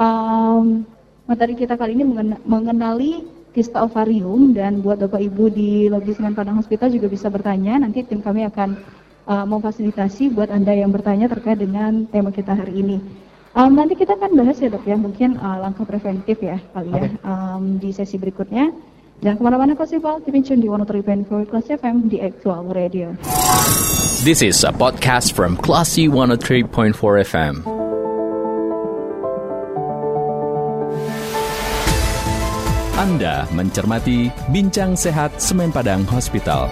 um, 0.00 0.82
materi 1.24 1.56
kita 1.56 1.80
kali 1.80 1.96
ini 1.96 2.04
mengenali 2.44 3.24
kista 3.56 3.86
ovarium 3.86 4.52
dan 4.52 4.82
buat 4.82 4.98
Bapak 5.00 5.22
Ibu 5.22 5.44
di 5.54 5.86
Logismen 5.88 6.34
Padang 6.34 6.58
Hospital 6.58 6.90
juga 6.90 7.06
bisa 7.06 7.30
bertanya. 7.30 7.78
Nanti 7.78 8.02
tim 8.02 8.20
kami 8.20 8.44
akan 8.44 8.76
uh, 9.30 9.46
memfasilitasi 9.46 10.34
buat 10.34 10.50
Anda 10.50 10.74
yang 10.74 10.90
bertanya 10.90 11.30
terkait 11.30 11.62
dengan 11.62 12.04
tema 12.10 12.34
kita 12.34 12.52
hari 12.52 12.82
ini. 12.82 12.98
Um, 13.54 13.78
nanti 13.78 13.94
kita 13.94 14.18
akan 14.18 14.34
bahas 14.34 14.58
ya 14.58 14.66
dok 14.66 14.82
ya, 14.82 14.98
mungkin 14.98 15.38
uh, 15.38 15.62
langkah 15.62 15.86
preventif 15.86 16.42
ya 16.42 16.58
kali 16.74 16.90
okay. 16.90 17.06
ya 17.06 17.22
um, 17.22 17.78
di 17.78 17.94
sesi 17.94 18.18
berikutnya. 18.18 18.74
Jangan 19.22 19.38
ke 19.38 19.42
mana-mana 19.46 19.72
Festival, 19.78 20.18
keep 20.26 20.34
tune 20.42 20.58
di 20.58 20.66
103.4 20.66 21.46
Class 21.46 21.70
FM 21.70 22.10
di 22.10 22.18
Actual 22.18 22.66
Radio. 22.74 23.14
This 24.26 24.42
is 24.42 24.66
a 24.66 24.74
podcast 24.74 25.38
from 25.38 25.54
Classy 25.54 26.10
103.4 26.10 26.98
FM. 27.22 27.73
Anda 32.94 33.42
mencermati 33.50 34.30
Bincang 34.54 34.94
Sehat 34.94 35.42
Semen 35.42 35.74
Padang 35.74 36.06
Hospital. 36.06 36.70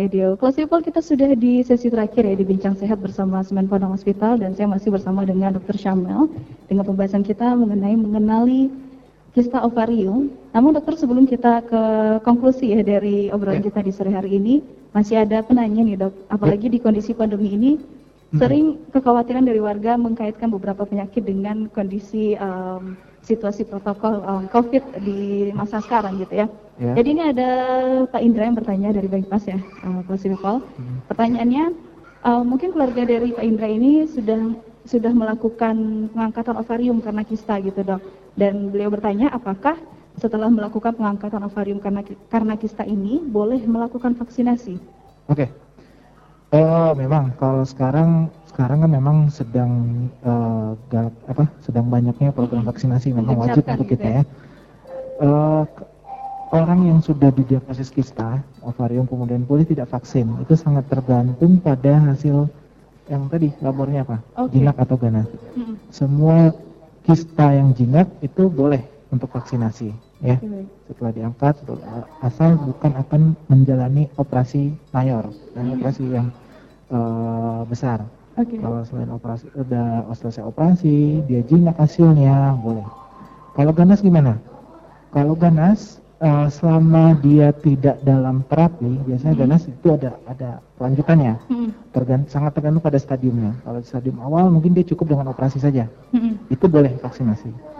Radio. 0.00 0.32
Kelas 0.40 0.56
People 0.56 0.80
kita 0.80 1.04
sudah 1.04 1.36
di 1.36 1.60
sesi 1.60 1.92
terakhir 1.92 2.24
ya 2.24 2.32
di 2.32 2.40
Bincang 2.48 2.72
Sehat 2.72 3.04
bersama 3.04 3.44
Semen 3.44 3.68
Padang 3.68 3.92
Hospital 3.92 4.40
dan 4.40 4.56
saya 4.56 4.64
masih 4.64 4.88
bersama 4.88 5.28
dengan 5.28 5.52
Dr. 5.52 5.76
Syamel 5.76 6.32
dengan 6.72 6.88
pembahasan 6.88 7.20
kita 7.20 7.52
mengenai 7.52 8.00
mengenali 8.00 8.72
kista 9.36 9.60
ovarium. 9.60 10.32
Namun 10.56 10.72
dokter 10.72 10.96
sebelum 10.96 11.28
kita 11.28 11.68
ke 11.68 11.82
konklusi 12.24 12.72
ya 12.72 12.80
dari 12.80 13.28
obrolan 13.28 13.60
ya. 13.60 13.68
kita 13.68 13.84
di 13.84 13.92
sore 13.92 14.08
hari 14.08 14.40
ini 14.40 14.64
masih 14.96 15.20
ada 15.20 15.44
penanya 15.44 15.84
nih 15.84 15.96
dok, 16.00 16.16
apalagi 16.32 16.72
di 16.72 16.80
kondisi 16.80 17.12
pandemi 17.12 17.52
ini 17.52 17.70
hmm. 17.76 18.40
sering 18.40 18.80
kekhawatiran 18.96 19.44
dari 19.44 19.60
warga 19.60 20.00
mengkaitkan 20.00 20.48
beberapa 20.48 20.88
penyakit 20.88 21.28
dengan 21.28 21.68
kondisi 21.68 22.40
um, 22.40 22.96
situasi 23.20 23.68
protokol 23.68 24.24
um, 24.24 24.44
COVID 24.48 25.04
di 25.04 25.50
masa 25.52 25.80
sekarang 25.84 26.16
gitu 26.20 26.44
ya. 26.44 26.46
Yeah. 26.80 26.96
Jadi 26.96 27.08
ini 27.12 27.22
ada 27.36 27.50
Pak 28.08 28.22
Indra 28.24 28.48
yang 28.48 28.56
bertanya 28.56 28.88
dari 28.96 29.08
Bankpas 29.08 29.44
ya, 29.44 29.60
uh, 29.84 30.00
People. 30.08 30.64
Hmm. 30.64 30.98
Pertanyaannya, 31.04 31.64
uh, 32.24 32.42
mungkin 32.42 32.72
keluarga 32.72 33.04
dari 33.04 33.36
Pak 33.36 33.44
Indra 33.44 33.68
ini 33.68 34.08
sudah 34.08 34.56
sudah 34.88 35.12
melakukan 35.12 36.08
pengangkatan 36.16 36.56
ovarium 36.56 37.04
karena 37.04 37.22
kista 37.22 37.60
gitu 37.60 37.84
dok. 37.84 38.00
Dan 38.34 38.72
beliau 38.72 38.88
bertanya 38.88 39.28
apakah 39.28 39.76
setelah 40.16 40.48
melakukan 40.48 40.96
pengangkatan 40.96 41.44
ovarium 41.44 41.78
karena 41.78 42.00
karena 42.32 42.56
kista 42.56 42.88
ini 42.88 43.20
boleh 43.20 43.60
melakukan 43.68 44.16
vaksinasi? 44.16 44.80
Oke. 45.28 45.46
Okay. 45.46 45.48
Uh, 46.50 46.58
eh, 46.58 46.90
memang 46.98 47.30
kalau 47.38 47.62
sekarang 47.62 48.26
sekarang 48.50 48.82
kan 48.82 48.90
memang 48.90 49.16
sedang 49.30 49.72
uh, 50.26 50.74
galak, 50.90 51.14
apa 51.30 51.46
sedang 51.62 51.86
banyaknya 51.86 52.34
program 52.34 52.66
vaksinasi 52.66 53.14
memang 53.14 53.38
wajib 53.38 53.62
untuk 53.62 53.86
gitu 53.86 53.94
kita 53.94 54.08
ya. 54.10 54.14
ya. 54.18 54.22
Uh, 55.22 55.62
orang 56.50 56.90
yang 56.90 56.98
sudah 56.98 57.30
didiagnosis 57.30 57.94
kista 57.94 58.42
ovarium 58.66 59.06
kemudian 59.06 59.46
boleh 59.46 59.62
tidak 59.62 59.94
vaksin 59.94 60.26
itu 60.42 60.58
sangat 60.58 60.90
tergantung 60.90 61.62
pada 61.62 62.02
hasil 62.10 62.50
yang 63.06 63.30
tadi 63.30 63.54
labornya 63.62 64.02
apa 64.02 64.18
okay. 64.34 64.58
jinak 64.58 64.74
atau 64.74 64.96
ganas. 64.98 65.30
Hmm. 65.54 65.78
Semua 65.94 66.50
kista 67.06 67.54
yang 67.54 67.70
jinak 67.78 68.10
itu 68.26 68.50
boleh 68.50 68.82
untuk 69.14 69.30
vaksinasi 69.30 70.09
ya 70.20 70.36
okay. 70.36 70.68
setelah 70.84 71.12
diangkat 71.16 71.54
asal 72.20 72.60
bukan 72.60 72.92
akan 72.92 73.22
menjalani 73.48 74.12
operasi 74.20 74.76
mayor 74.92 75.32
dan 75.56 75.64
hmm. 75.68 75.74
operasi 75.80 76.04
yang 76.08 76.28
uh, 76.92 77.64
besar. 77.64 78.04
Okay. 78.38 78.56
Kalau 78.62 78.80
selain 78.86 79.10
operasi 79.10 79.52
udah 79.52 80.06
selesai 80.16 80.44
operasi, 80.46 81.20
dia 81.28 81.42
jinak 81.44 81.76
hasilnya 81.76 82.56
boleh. 82.62 82.86
Kalau 83.58 83.72
ganas 83.74 84.00
gimana? 84.00 84.38
Kalau 85.10 85.34
ganas 85.34 85.98
uh, 86.22 86.46
selama 86.48 87.18
dia 87.18 87.50
tidak 87.50 88.00
dalam 88.06 88.46
terapi, 88.46 89.02
biasanya 89.04 89.34
hmm. 89.34 89.42
ganas 89.44 89.62
itu 89.66 89.88
ada 89.92 90.16
ada 90.30 90.50
kelanjutannya. 90.78 91.34
Hmm. 91.50 91.70
Tergant 91.90 92.24
sangat 92.30 92.54
tergantung 92.56 92.84
pada 92.84 92.96
stadiumnya. 92.96 93.52
Kalau 93.66 93.82
stadium 93.82 94.22
awal 94.22 94.48
mungkin 94.48 94.72
dia 94.72 94.86
cukup 94.86 95.10
dengan 95.10 95.34
operasi 95.34 95.58
saja. 95.58 95.90
Hmm. 96.14 96.38
Itu 96.48 96.70
boleh 96.70 96.96
vaksinasi. 97.02 97.79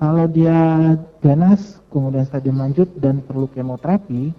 Kalau 0.00 0.24
dia 0.32 0.56
ganas, 1.20 1.76
kemudian 1.92 2.24
stadium 2.24 2.56
lanjut 2.56 2.88
dan 2.96 3.20
perlu 3.20 3.44
kemoterapi, 3.52 4.32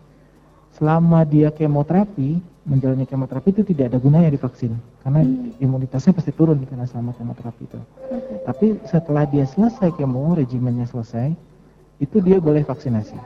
selama 0.74 1.22
dia 1.22 1.54
kemoterapi, 1.54 2.42
menjalani 2.66 3.06
kemoterapi 3.06 3.54
itu 3.54 3.62
tidak 3.74 3.94
ada 3.94 3.98
gunanya 3.98 4.30
divaksin 4.30 4.78
karena 5.02 5.26
hmm. 5.26 5.58
imunitasnya 5.62 6.14
pasti 6.14 6.30
turun 6.30 6.62
karena 6.66 6.86
selama 6.86 7.14
kemoterapi 7.18 7.62
itu. 7.66 7.78
Okay. 7.78 8.38
Tapi 8.46 8.68
setelah 8.86 9.26
dia 9.30 9.46
selesai 9.50 9.94
kemo, 9.98 10.38
regimennya 10.38 10.86
selesai, 10.90 11.34
itu 11.98 12.18
dia 12.22 12.38
boleh 12.38 12.66
vaksinasi. 12.66 13.18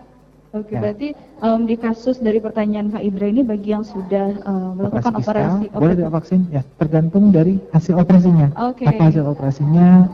Oke, 0.56 0.72
okay, 0.72 0.76
ya. 0.76 0.82
berarti 0.88 1.08
um, 1.44 1.68
di 1.68 1.76
kasus 1.76 2.16
dari 2.24 2.40
pertanyaan 2.40 2.88
Kak 2.88 3.04
Indra 3.04 3.28
ini 3.28 3.44
bagi 3.44 3.76
yang 3.76 3.84
sudah 3.84 4.40
um, 4.48 4.80
melakukan 4.80 5.20
operasi, 5.20 5.68
operasi 5.68 5.80
boleh 5.84 5.96
tidak 6.00 6.14
vaksin? 6.16 6.40
Ya, 6.48 6.62
tergantung 6.80 7.36
dari 7.36 7.60
hasil 7.76 8.00
operasinya. 8.00 8.56
Okay. 8.72 8.88
Apa 8.88 9.12
hasil 9.12 9.24
operasinya, 9.28 10.08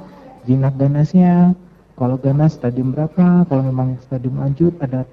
jinak 0.49 0.73
ganasnya, 0.81 1.53
kalau 1.95 2.15
ganas 2.17 2.55
stadium 2.57 2.93
berapa, 2.95 3.45
kalau 3.45 3.63
memang 3.63 3.99
stadium 4.05 4.39
lanjut 4.39 4.73
ada 4.81 5.05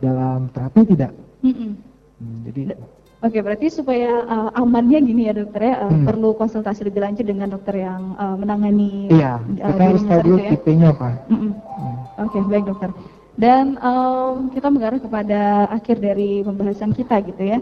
dalam 0.00 0.48
terapi 0.54 0.86
tidak. 0.86 1.10
Mm-mm. 1.42 1.74
Hmm, 2.22 2.38
jadi 2.46 2.78
Oke, 3.24 3.40
berarti 3.40 3.72
supaya 3.72 4.20
uh, 4.28 4.50
amannya 4.52 5.00
gini 5.00 5.24
ya 5.24 5.32
dokter 5.32 5.72
ya, 5.72 5.80
uh, 5.80 5.88
Hmm. 5.88 6.04
perlu 6.04 6.36
konsultasi 6.36 6.84
lebih 6.84 7.00
lanjut 7.00 7.24
dengan 7.24 7.48
dokter 7.48 7.80
yang 7.80 8.12
uh, 8.20 8.36
menangani. 8.36 9.08
iya, 9.08 9.40
uh, 9.40 9.72
kita 9.72 9.80
harus 9.80 10.04
dirinya 10.04 10.20
tahu 10.20 10.36
ya. 10.36 10.50
tipenya. 10.52 10.90
Mm-mm. 11.32 11.52
Hmm. 11.56 11.96
Oke, 12.28 12.38
baik 12.44 12.64
dokter. 12.68 12.90
Dan 13.34 13.80
um, 13.80 14.52
kita 14.52 14.68
mengarah 14.68 15.00
kepada 15.00 15.66
akhir 15.72 16.04
dari 16.04 16.44
pembahasan 16.44 16.92
kita 16.92 17.24
gitu 17.24 17.42
ya. 17.42 17.58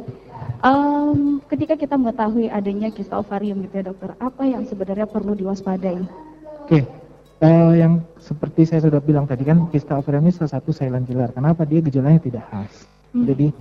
Um, 0.66 1.38
ketika 1.46 1.78
kita 1.78 1.94
mengetahui 1.94 2.50
adanya 2.50 2.90
kista 2.90 3.22
ovarium 3.22 3.62
gitu 3.62 3.80
ya 3.80 3.84
dokter, 3.94 4.18
apa 4.18 4.42
yang 4.42 4.66
sebenarnya 4.66 5.06
perlu 5.06 5.38
diwaspadai? 5.38 6.02
Oke, 6.66 6.84
eh, 7.42 7.72
yang 7.76 8.00
seperti 8.16 8.64
saya 8.64 8.86
sudah 8.86 9.02
bilang 9.02 9.26
tadi 9.26 9.42
kan 9.42 9.66
kista 9.68 9.98
ovarium 9.98 10.24
ini 10.24 10.34
salah 10.34 10.56
satu 10.56 10.70
silent 10.70 11.04
killer. 11.04 11.30
Kenapa 11.34 11.66
dia 11.66 11.82
gejalanya 11.82 12.22
tidak 12.22 12.46
khas? 12.48 12.86
Hmm. 13.12 13.26
Jadi 13.28 13.52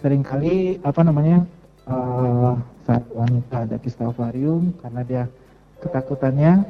sering 0.00 0.22
kali 0.24 0.78
apa 0.80 1.00
namanya 1.02 1.44
eh, 1.84 2.52
saat 2.86 3.04
wanita 3.12 3.68
ada 3.68 3.76
kista 3.76 4.08
ovarium 4.08 4.72
karena 4.80 5.02
dia 5.04 5.22
ketakutannya 5.82 6.64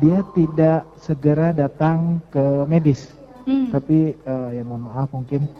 dia 0.00 0.24
tidak 0.32 0.88
segera 0.96 1.52
datang 1.52 2.22
ke 2.32 2.64
medis, 2.64 3.12
Hmm. 3.42 3.74
tapi 3.74 4.14
eh, 4.14 4.48
ya 4.54 4.62
mohon 4.62 4.86
maaf 4.86 5.10
mungkin 5.10 5.50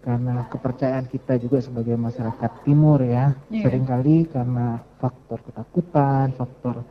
karena 0.00 0.46
kepercayaan 0.48 1.10
kita 1.10 1.34
juga 1.36 1.58
sebagai 1.58 1.98
masyarakat 1.98 2.62
timur 2.62 3.02
ya 3.02 3.34
Iya. 3.50 3.66
sering 3.66 3.84
kali 3.84 4.24
karena 4.30 4.78
faktor 5.02 5.42
ketakutan, 5.42 6.30
faktor 6.32 6.86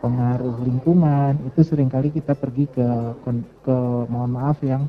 pengaruh 0.00 0.56
lingkungan 0.64 1.36
itu 1.44 1.60
sering 1.60 1.92
kali 1.92 2.08
kita 2.08 2.32
pergi 2.32 2.64
ke 2.72 2.88
ke 3.64 3.76
mohon 4.08 4.32
maaf 4.32 4.58
yang 4.64 4.88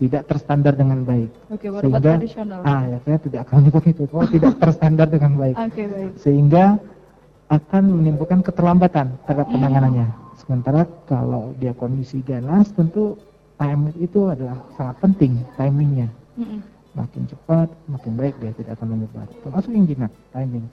tidak 0.00 0.26
terstandar 0.26 0.74
dengan 0.74 1.04
baik. 1.04 1.28
Oke, 1.52 1.68
berobat 1.68 2.24
Sehingga 2.24 2.64
ah 2.64 2.82
ya 2.88 2.98
saya 3.04 3.18
tidak 3.20 3.40
akan 3.46 3.56
menyebut 3.62 3.84
itu, 3.84 4.02
oh 4.10 4.26
tidak 4.26 4.52
terstandar 4.56 5.06
dengan 5.12 5.32
baik 5.36 5.56
Oke, 5.68 5.82
baik. 5.86 6.10
sehingga 6.16 6.64
akan 7.50 7.82
menimbulkan 8.00 8.40
keterlambatan 8.40 9.18
terhadap 9.26 9.46
penanganannya. 9.50 10.08
Sementara 10.40 10.86
kalau 11.04 11.52
dia 11.60 11.76
kondisi 11.76 12.24
ganas 12.24 12.70
tentu 12.72 13.18
time 13.60 13.92
itu 14.00 14.30
adalah 14.30 14.56
sangat 14.78 14.96
penting 15.04 15.32
timingnya. 15.58 16.08
Mm-mm. 16.40 16.64
Makin 16.96 17.22
cepat, 17.28 17.68
makin 17.86 18.12
baik 18.18 18.34
dia 18.40 18.50
tidak 18.56 18.80
akan 18.80 18.98
menyebar. 18.98 19.28
Termasuk 19.44 19.70
yang 19.70 19.86
jinak, 19.86 20.12
timing. 20.32 20.66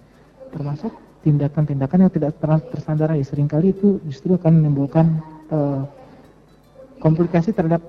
Termasuk 0.50 0.94
tindakan-tindakan 1.26 2.08
yang 2.08 2.12
tidak 2.14 2.32
ter- 2.38 2.66
tersandarai. 2.74 3.22
Seringkali 3.24 3.74
itu 3.74 3.98
justru 4.06 4.36
akan 4.36 4.62
menimbulkan 4.62 5.06
eh, 5.50 5.82
komplikasi 7.00 7.54
terhadap 7.54 7.82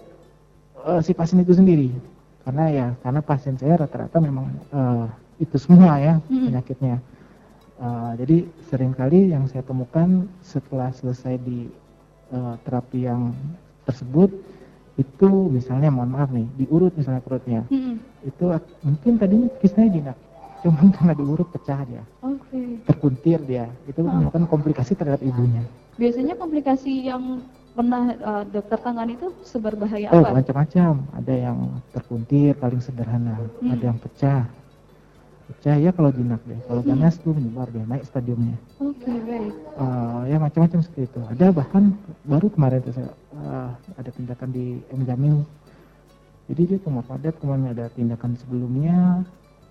eh, 0.85 1.01
si 1.03 1.13
pasien 1.13 1.43
itu 1.43 1.53
sendiri. 1.57 1.91
Karena 2.45 2.65
ya, 2.73 2.87
karena 3.05 3.21
pasien 3.21 3.57
saya 3.61 3.81
rata-rata 3.81 4.19
memang 4.21 4.47
eh, 4.73 5.07
itu 5.39 5.57
semua 5.61 6.01
ya 6.01 6.19
penyakitnya. 6.29 6.97
Eh, 7.79 8.13
jadi 8.19 8.37
sering 8.69 8.93
kali 8.93 9.31
yang 9.31 9.47
saya 9.47 9.63
temukan 9.63 10.27
setelah 10.43 10.91
selesai 10.91 11.39
di 11.41 11.69
eh, 12.33 12.55
terapi 12.67 13.07
yang 13.07 13.33
tersebut 13.87 14.29
itu 14.99 15.31
misalnya 15.49 15.95
mohon 15.95 16.11
maaf 16.11 16.27
nih 16.35 16.43
diurut 16.59 16.91
misalnya 16.99 17.23
perutnya 17.23 17.63
Mm-mm. 17.71 18.03
itu 18.27 18.51
ak- 18.51 18.83
mungkin 18.83 19.15
tadinya 19.15 19.47
kisahnya 19.63 19.95
jinak 19.95 20.17
cuman 20.67 20.91
karena 20.91 21.15
diurut 21.15 21.47
pecah 21.55 21.87
dia 21.87 22.03
Oke. 22.49 22.81
terpuntir 22.83 23.39
dia 23.45 23.69
itu 23.85 24.01
Oh. 24.01 24.09
menyebabkan 24.09 24.49
komplikasi 24.49 24.97
terhadap 24.97 25.21
ibunya 25.21 25.61
Biasanya 25.95 26.35
komplikasi 26.35 27.05
yang 27.05 27.45
pernah 27.71 28.11
uh, 28.19 28.43
dokter 28.45 28.79
tangani 28.79 29.15
itu 29.15 29.29
seberbahaya 29.43 30.09
oh 30.09 30.19
apa? 30.19 30.35
macam-macam 30.35 30.93
ada 31.13 31.35
yang 31.35 31.59
terpuntir 31.91 32.57
paling 32.57 32.81
sederhana 32.81 33.37
Hmm. 33.61 33.71
ada 33.71 33.85
yang 33.85 33.99
pecah 33.99 34.43
pecah 35.49 35.77
ya 35.77 35.91
kalau 35.91 36.09
jinak 36.09 36.41
deh 36.43 36.57
kalau 36.65 36.81
Hmm. 36.81 36.91
ganas 36.91 37.15
tuh 37.17 37.33
menyebar 37.33 37.69
dia 37.69 37.85
naik 37.85 38.03
stadiumnya 38.03 38.57
Oke, 38.79 39.13
baik. 39.21 39.53
Eh, 39.77 40.21
ya 40.27 40.37
macam-macam 40.37 40.79
seperti 40.81 41.03
itu 41.07 41.21
ada 41.23 41.47
bahkan 41.51 41.93
baru 42.25 42.49
kemarin 42.49 42.81
tuh 42.81 42.95
saya 42.95 43.11
eh, 43.35 43.69
ada 43.95 44.11
tindakan 44.11 44.49
di 44.49 44.65
M 44.89 45.05
Jamil 45.05 45.45
jadi 46.49 46.63
dia 46.65 46.79
tumor 46.81 47.05
padat 47.05 47.37
kemudian 47.37 47.71
ada 47.71 47.87
tindakan 47.89 48.33
sebelumnya 48.35 49.23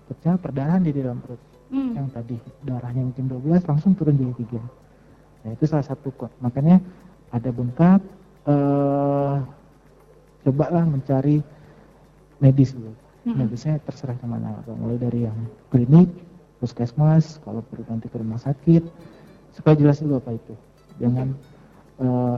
pecah 0.06 0.38
perdarahan 0.38 0.80
di 0.80 0.94
dalam 0.94 1.18
perut 1.18 1.42
Hmm. 1.68 1.92
yang 1.92 2.08
tadi 2.08 2.40
darahnya 2.64 3.12
mungkin 3.12 3.28
12 3.28 3.68
langsung 3.68 3.92
turun 3.92 4.16
jadi 4.16 4.34
tiga. 4.40 4.62
Nah 5.44 5.50
itu 5.52 5.64
salah 5.68 5.84
satu 5.84 6.08
kok 6.16 6.32
makanya 6.40 6.80
ada 7.28 7.52
bengkak 7.52 8.00
eh 8.48 9.36
cobalah 10.48 10.84
mencari 10.88 11.44
medis 12.40 12.72
dulu. 12.72 12.94
Mm-mm. 13.28 13.44
medisnya 13.44 13.76
terserah 13.84 14.16
ke 14.16 14.24
mana 14.24 14.64
mulai 14.78 14.96
dari 14.96 15.28
yang 15.28 15.36
klinik 15.68 16.08
puskesmas 16.62 17.36
kalau 17.44 17.60
perlu 17.60 17.84
nanti 17.84 18.08
ke 18.08 18.16
rumah 18.16 18.40
sakit. 18.40 18.82
Supaya 19.52 19.74
jelas 19.76 20.00
dulu 20.00 20.22
apa 20.22 20.32
itu. 20.32 20.54
Jangan 21.02 21.36
eh, 22.00 22.36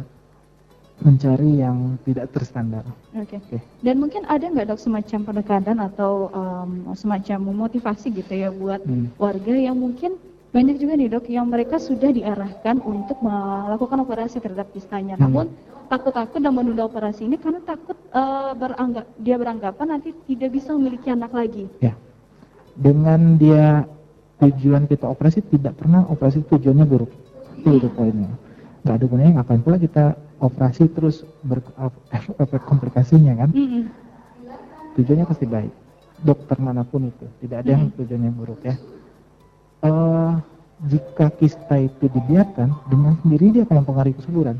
mencari 1.00 1.60
yang 1.60 1.96
tidak 2.04 2.28
terstandar 2.30 2.84
Oke. 3.16 3.40
Oke. 3.40 3.58
Dan 3.80 3.98
mungkin 3.98 4.24
ada 4.24 4.44
nggak 4.44 4.68
dok 4.68 4.80
semacam 4.80 5.20
pendekatan 5.24 5.76
atau 5.80 6.28
um, 6.30 6.70
semacam 6.92 7.38
memotivasi 7.52 8.12
gitu 8.12 8.32
ya 8.32 8.48
buat 8.50 8.80
Hmm. 8.80 9.12
warga 9.16 9.54
yang 9.54 9.76
mungkin 9.76 10.16
banyak 10.50 10.76
juga 10.76 10.98
nih 10.98 11.08
dok 11.08 11.26
yang 11.30 11.46
mereka 11.46 11.78
sudah 11.78 12.10
diarahkan 12.10 12.82
untuk 12.82 13.22
melakukan 13.22 14.02
operasi 14.02 14.42
terhadap 14.42 14.66
kistanya, 14.70 15.14
Hmm. 15.14 15.24
namun 15.30 15.46
takut-takut 15.86 16.38
dan 16.38 16.54
menunda 16.54 16.86
operasi 16.86 17.26
ini 17.26 17.34
karena 17.34 17.58
takut 17.62 17.98
uh, 18.10 18.54
beranggap 18.54 19.06
dia 19.18 19.34
beranggapan 19.34 19.86
nanti 19.90 20.14
tidak 20.26 20.50
bisa 20.52 20.70
memiliki 20.74 21.10
anak 21.10 21.30
lagi. 21.30 21.66
ya 21.78 21.94
dengan 22.76 23.36
dia 23.36 23.84
tujuan 24.38 24.86
kita 24.86 25.04
operasi 25.04 25.42
tidak 25.44 25.76
pernah 25.76 26.06
operasi 26.06 26.40
tujuannya 26.46 26.86
buruk 26.86 27.10
itu 27.58 27.76
itu 27.76 27.88
poinnya 27.92 28.30
nggak 28.80 28.94
ada 28.96 29.04
gunanya 29.04 29.32
ngapain 29.36 29.60
pula 29.60 29.76
kita 29.76 30.16
operasi 30.40 30.88
terus 30.90 31.22
berefek 31.44 32.62
komplikasinya 32.70 33.46
kan? 33.46 33.50
Mm-mm. 33.52 33.84
tujuannya 34.98 35.26
pasti 35.28 35.46
baik. 35.46 35.72
Dokter 36.20 36.56
mana 36.60 36.84
pun 36.84 37.08
itu. 37.08 37.26
Tidak 37.44 37.64
ada 37.64 37.70
yang 37.70 37.88
tujuannya 37.96 38.32
buruk 38.34 38.60
ya. 38.64 38.76
Eh, 39.80 40.32
jika 40.88 41.32
kista 41.36 41.76
itu 41.76 42.08
dibiarkan 42.08 42.72
dengan 42.88 43.16
sendiri 43.20 43.60
dia 43.60 43.62
akan 43.68 43.84
mempengaruhi 43.84 44.16
kesuburan. 44.16 44.56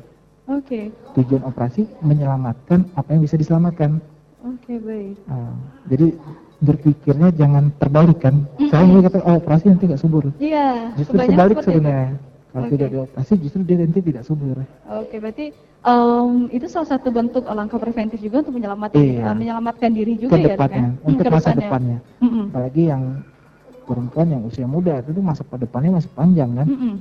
Oke, 0.51 0.91
tujuan 1.15 1.47
operasi 1.47 1.87
menyelamatkan 2.03 2.89
apa 2.99 3.09
yang 3.15 3.23
bisa 3.23 3.39
diselamatkan. 3.39 4.03
Oke 4.43 4.81
baik. 4.81 5.17
Ah, 5.31 5.55
jadi 5.87 6.17
berpikirnya 6.61 7.33
jangan 7.37 7.73
terbalik 7.81 8.21
kan 8.21 8.45
saya 8.69 8.85
mau 8.85 9.01
kata 9.01 9.21
oh, 9.25 9.37
operasi 9.41 9.73
nanti 9.73 9.89
nggak 9.89 10.01
subur. 10.01 10.29
Iya, 10.41 10.93
justru 10.97 11.17
kebanyakan 11.17 11.37
sebalik 11.37 11.57
sebenarnya 11.65 12.11
kalau 12.51 12.67
Oke. 12.67 12.75
tidak 12.75 12.89
dioperasi 12.91 13.33
justru 13.39 13.61
dia 13.63 13.77
nanti 13.79 14.01
tidak 14.03 14.23
subur 14.23 14.59
Oke, 14.91 15.17
berarti 15.17 15.47
em, 15.81 16.31
itu 16.51 16.67
salah 16.67 16.89
satu 16.89 17.09
bentuk 17.09 17.47
langkah 17.47 17.79
preventif 17.79 18.19
juga 18.19 18.43
untuk 18.43 18.59
menyelamatkan 18.59 18.99
Iya. 18.99 19.23
eh, 19.25 19.35
menyelamatkan 19.37 19.91
diri 19.91 20.15
juga 20.15 20.35
ya, 20.35 20.43
Dok, 20.45 20.51
depannya 20.59 20.77
ya? 20.77 20.89
Hmm, 20.91 21.09
untuk 21.09 21.25
masa 21.27 21.51
depannya. 21.51 21.61
depannya 21.63 21.99
Mm-mm. 22.21 22.45
apalagi 22.51 22.83
yang 22.87 23.03
perempuan 23.85 24.27
yang 24.29 24.43
usia 24.45 24.67
muda 24.67 24.99
itu 24.99 25.11
tuh 25.11 25.25
masa 25.25 25.43
depannya 25.47 25.91
masih 25.97 26.11
panjang 26.13 26.51
kan 26.55 26.67
Mm-mm. 26.67 26.95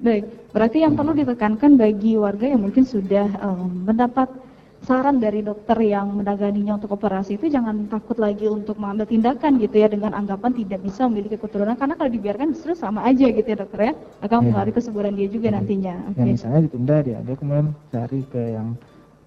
Baik, 0.00 0.24
berarti 0.50 0.80
yang 0.80 0.96
perlu 0.96 1.12
ditekankan 1.12 1.76
bagi 1.76 2.16
warga 2.16 2.48
yang 2.48 2.64
mungkin 2.64 2.88
sudah 2.88 3.28
em, 3.36 3.84
mendapat 3.84 4.32
saran 4.80 5.16
dari 5.16 5.40
dokter 5.40 5.76
yang 5.78 6.16
menanganinya 6.16 6.74
untuk 6.74 6.90
operasi 6.90 7.36
itu 7.36 7.46
jangan 7.46 7.84
takut 7.86 8.16
lagi 8.16 8.48
untuk 8.48 8.74
mengambil 8.74 9.04
tindakan 9.04 9.56
gitu 9.56 9.76
ya 9.76 9.86
dengan 9.86 10.10
anggapan 10.10 10.50
tidak 10.52 10.80
bisa 10.80 11.04
memiliki 11.04 11.36
keturunan 11.36 11.76
karena 11.76 11.94
kalau 11.94 12.08
dibiarkan 12.08 12.50
justru 12.50 12.72
sama 12.72 13.04
aja 13.04 13.28
gitu 13.28 13.44
ya 13.44 13.58
dokter 13.58 13.80
ya 13.82 13.92
akan 14.20 14.36
Iya. 14.36 14.46
mengaruhi 14.48 14.74
kesuburan 14.74 15.12
dia 15.14 15.28
juga 15.28 15.48
nantinya. 15.52 15.94
Oke. 16.06 16.16
yang 16.16 16.28
misalnya 16.32 16.60
ditunda 16.62 16.96
dia 17.00 17.18
dia 17.20 17.34
kemudian 17.34 17.68
cari 17.88 18.20
ke 18.26 18.42
yang 18.50 18.68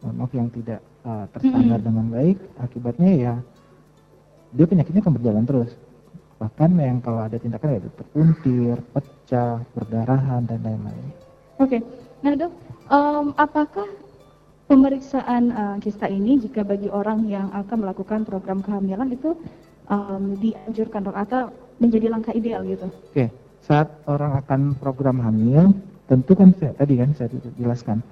mohon 0.02 0.16
maaf 0.18 0.32
yang 0.34 0.50
tidak 0.52 0.80
uh, 1.02 1.26
terstandar 1.30 1.62
Mm-mm. 1.78 1.86
dengan 1.86 2.06
baik 2.10 2.38
akibatnya 2.60 3.12
ya 3.14 3.34
dia 4.52 4.66
penyakitnya 4.66 5.02
akan 5.02 5.14
berjalan 5.14 5.44
terus 5.44 5.72
bahkan 6.36 6.70
yang 6.76 6.98
kalau 7.00 7.22
ada 7.22 7.38
tindakan 7.38 7.70
ya 7.72 7.80
terpuntir 7.94 8.76
pecah 8.90 9.62
perdarahan 9.72 10.44
dan 10.44 10.60
lain-lain 10.60 11.08
Oke, 11.56 11.80
nah 12.20 12.34
dok, 12.34 12.52
em, 12.90 13.28
apakah 13.38 13.86
pemeriksaan 14.68 15.44
eh, 15.52 15.76
kista 15.84 16.08
ini 16.08 16.40
jika 16.40 16.64
bagi 16.64 16.88
orang 16.88 17.28
yang 17.28 17.52
akan 17.52 17.84
melakukan 17.88 18.24
program 18.24 18.64
kehamilan 18.64 19.12
itu 19.12 19.36
em, 19.90 20.38
dianjurkan 20.40 21.04
dok 21.08 21.18
atau 21.18 21.42
menjadi 21.82 22.08
langkah 22.12 22.34
ideal 22.34 22.64
gitu? 22.64 22.88
oke 22.88 23.26
saat 23.64 23.88
orang 24.08 24.40
akan 24.44 24.76
program 24.80 25.20
hamil 25.24 25.72
tentu 26.08 26.36
kan 26.36 26.52
saya, 26.60 26.76
tadi 26.76 27.00
kan 27.00 27.16
saya 27.16 27.32
jelaskan 27.56 28.04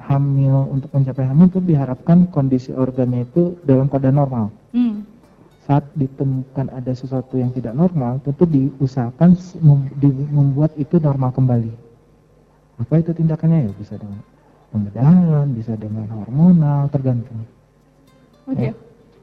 hamil 0.00 0.68
untuk 0.68 0.92
mencapai 0.92 1.24
hamil 1.24 1.48
itu 1.48 1.60
diharapkan 1.60 2.28
kondisi 2.28 2.72
organnya 2.72 3.24
itu 3.24 3.56
dalam 3.64 3.88
keadaan 3.88 4.16
normal 4.20 4.46
Hmm. 4.74 5.06
saat 5.64 5.86
ditemukan 5.94 6.66
ada 6.68 6.92
sesuatu 6.92 7.38
yang 7.38 7.48
tidak 7.54 7.72
normal, 7.72 8.18
tentu 8.20 8.44
diusahakan 8.44 9.32
membuat 10.28 10.74
itu 10.76 11.00
normal 11.00 11.30
kembali. 11.32 11.72
Apa 12.82 13.00
itu 13.00 13.14
tindakannya 13.14 13.64
ya? 13.64 13.72
Bisa 13.72 13.94
dengan 13.96 14.18
pembedahan, 14.74 15.46
bisa 15.54 15.78
dengan 15.78 16.10
hormonal, 16.10 16.90
tergantung. 16.90 17.46
Oke. 18.50 18.70
Ya. 18.70 18.72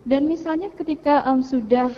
Dan 0.07 0.31
misalnya 0.31 0.71
ketika 0.73 1.21
um, 1.27 1.43
sudah 1.43 1.91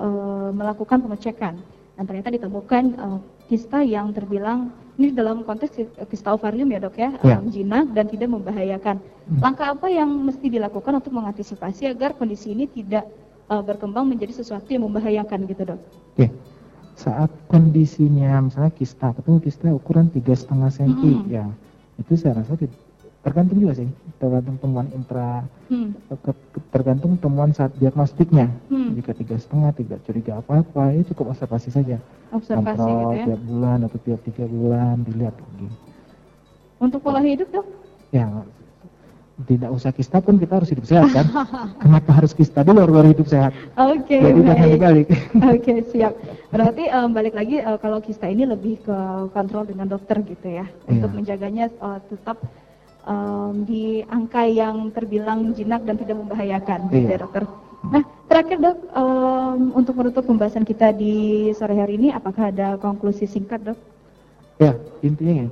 uh, 0.00 0.50
melakukan 0.50 1.04
pengecekan 1.04 1.60
dan 1.94 2.04
ternyata 2.08 2.34
ditemukan 2.34 2.84
uh, 2.98 3.20
kista 3.46 3.84
yang 3.86 4.10
terbilang 4.10 4.74
ini 4.96 5.12
dalam 5.12 5.44
konteks 5.44 5.76
kista 6.08 6.32
ovarium 6.32 6.72
ya 6.72 6.80
dok 6.80 6.96
ya, 6.96 7.12
ya. 7.20 7.36
Um, 7.36 7.52
jinak 7.52 7.92
dan 7.92 8.08
tidak 8.08 8.32
membahayakan. 8.32 8.96
Hmm. 8.98 9.40
Langkah 9.44 9.76
apa 9.76 9.86
yang 9.92 10.08
mesti 10.08 10.48
dilakukan 10.48 10.98
untuk 10.98 11.12
mengantisipasi 11.14 11.92
agar 11.92 12.16
kondisi 12.16 12.56
ini 12.56 12.66
tidak 12.66 13.06
uh, 13.52 13.60
berkembang 13.60 14.08
menjadi 14.08 14.40
sesuatu 14.42 14.66
yang 14.72 14.88
membahayakan 14.88 15.46
gitu 15.46 15.62
dok? 15.68 15.80
Oke, 16.16 16.32
saat 16.96 17.30
kondisinya 17.46 18.40
misalnya 18.42 18.72
kista, 18.72 19.12
ketemu 19.14 19.38
kista 19.44 19.68
ukuran 19.70 20.08
tiga 20.10 20.32
setengah 20.32 20.72
senti, 20.72 21.12
hmm. 21.12 21.28
ya 21.30 21.44
itu 22.00 22.12
saya 22.16 22.40
rasa 22.42 22.56
tergantung 23.26 23.58
juga 23.58 23.74
sih 23.82 23.90
tergantung 24.22 24.56
temuan 24.62 24.86
intra 24.94 25.42
hmm. 25.66 25.90
tergantung 26.70 27.18
temuan 27.18 27.50
saat 27.50 27.74
diagnostiknya. 27.74 28.46
Hmm. 28.70 28.94
jika 28.94 29.18
tiga 29.18 29.34
setengah 29.34 29.74
tidak 29.74 29.98
curiga 30.06 30.38
apa 30.38 30.62
apa 30.62 30.82
ya 30.94 31.02
cukup 31.10 31.34
observasi 31.34 31.74
saja. 31.74 31.98
Observasi 32.30 32.78
Kontrol 32.78 32.94
gitu 32.94 33.18
ya. 33.18 33.24
tiap 33.26 33.40
bulan 33.50 33.78
atau 33.82 33.98
tiap 34.06 34.20
tiga 34.22 34.44
bulan 34.46 34.94
dilihat 35.02 35.34
lagi. 35.34 35.68
Untuk 36.78 37.02
pola 37.02 37.18
hidup 37.18 37.50
dong 37.50 37.66
ya 38.14 38.30
tidak 39.44 39.68
usah 39.68 39.92
kista 39.92 40.16
pun 40.24 40.40
kita 40.40 40.56
harus 40.56 40.72
hidup 40.72 40.88
sehat 40.88 41.12
kan? 41.12 41.26
Kenapa 41.84 42.16
harus 42.16 42.32
kista 42.32 42.64
dulu 42.64 42.88
baru 42.88 43.12
hidup 43.12 43.28
sehat? 43.28 43.52
Oke 43.76 44.16
okay, 44.16 44.20
jadi 44.22 44.40
jangan 44.40 44.68
dibalik 44.72 45.06
oke 45.12 45.60
okay, 45.60 45.78
siap. 45.92 46.12
Berarti 46.48 46.88
um, 46.94 47.10
balik 47.12 47.34
lagi 47.36 47.60
uh, 47.60 47.76
kalau 47.76 48.00
kista 48.00 48.30
ini 48.30 48.48
lebih 48.48 48.80
ke 48.80 48.98
kontrol 49.36 49.68
dengan 49.68 49.90
dokter 49.90 50.22
gitu 50.24 50.46
ya? 50.46 50.64
Iya. 50.88 51.02
untuk 51.02 51.10
menjaganya 51.12 51.68
uh, 51.82 52.00
tetap 52.08 52.40
um, 53.06 53.64
di 53.64 54.02
angka 54.10 54.44
yang 54.44 54.90
terbilang 54.90 55.54
jinak 55.54 55.86
dan 55.86 55.96
tidak 55.96 56.16
membahayakan, 56.18 56.90
iya. 56.92 57.16
ya 57.16 57.18
dokter. 57.22 57.44
Nah, 57.86 58.02
terakhir 58.26 58.58
dok, 58.58 58.78
um, 58.98 59.60
untuk 59.78 59.94
menutup 59.94 60.24
pembahasan 60.26 60.66
kita 60.66 60.90
di 60.90 61.48
sore 61.54 61.78
hari 61.78 61.96
ini, 61.96 62.10
apakah 62.10 62.50
ada 62.50 62.74
konklusi 62.82 63.30
singkat 63.30 63.62
dok? 63.62 63.78
Ya, 64.58 64.74
intinya 65.06 65.46
ya, 65.46 65.48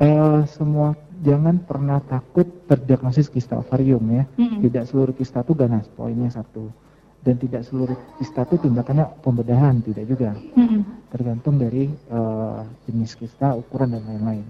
uh, 0.00 0.40
semua 0.48 0.96
jangan 1.20 1.58
pernah 1.60 1.98
takut 2.00 2.46
terdiagnosis 2.70 3.28
kista 3.28 3.58
ovarium 3.58 4.02
ya. 4.08 4.24
Mm 4.38 4.46
-hmm. 4.46 4.58
Tidak 4.64 4.84
seluruh 4.88 5.14
kista 5.14 5.44
itu 5.44 5.52
ganas, 5.52 5.84
poinnya 5.92 6.30
satu. 6.32 6.70
Dan 7.18 7.34
tidak 7.36 7.66
seluruh 7.66 7.98
kista 8.16 8.46
itu 8.46 8.62
tindakannya 8.62 9.04
pembedahan, 9.20 9.82
tidak 9.82 10.04
juga. 10.06 10.30
Mm 10.54 10.66
-hmm. 10.66 10.80
Tergantung 11.10 11.58
dari 11.58 11.90
uh, 12.14 12.62
jenis 12.86 13.18
kista, 13.18 13.58
ukuran 13.58 13.98
dan 13.98 14.06
lain-lain. 14.06 14.46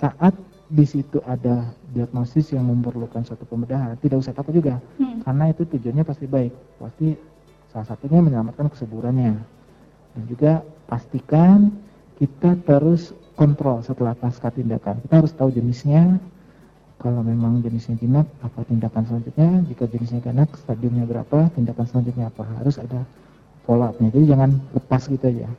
Saat 0.00 0.32
di 0.70 0.86
situ 0.86 1.18
ada 1.26 1.74
diagnosis 1.90 2.54
yang 2.54 2.70
memerlukan 2.70 3.26
suatu 3.26 3.42
pembedahan, 3.42 3.98
tidak 3.98 4.22
usah 4.22 4.30
takut 4.30 4.54
juga, 4.54 4.78
hmm. 5.02 5.26
karena 5.26 5.50
itu 5.50 5.66
tujuannya 5.66 6.04
pasti 6.06 6.30
baik, 6.30 6.54
pasti 6.78 7.18
salah 7.74 7.86
satunya 7.90 8.22
menyelamatkan 8.22 8.70
kesuburannya, 8.70 9.34
dan 10.14 10.22
juga 10.30 10.62
pastikan 10.86 11.74
kita 12.22 12.54
terus 12.62 13.10
kontrol 13.34 13.82
setelah 13.82 14.14
pasca 14.14 14.54
tindakan, 14.54 15.02
kita 15.02 15.14
harus 15.18 15.34
tahu 15.34 15.50
jenisnya, 15.50 16.22
kalau 17.02 17.26
memang 17.26 17.58
jenisnya 17.66 17.98
jinak, 17.98 18.30
apa 18.38 18.62
tindakan 18.62 19.02
selanjutnya, 19.10 19.66
jika 19.66 19.90
jenisnya 19.90 20.22
ganak, 20.22 20.54
stadiumnya 20.54 21.02
berapa, 21.02 21.50
tindakan 21.58 21.86
selanjutnya 21.90 22.30
apa, 22.30 22.46
harus 22.62 22.78
ada 22.78 23.02
follow 23.66 23.90
up-nya, 23.90 24.14
jadi 24.14 24.38
jangan 24.38 24.54
lepas 24.70 25.02
gitu 25.10 25.24
aja. 25.26 25.50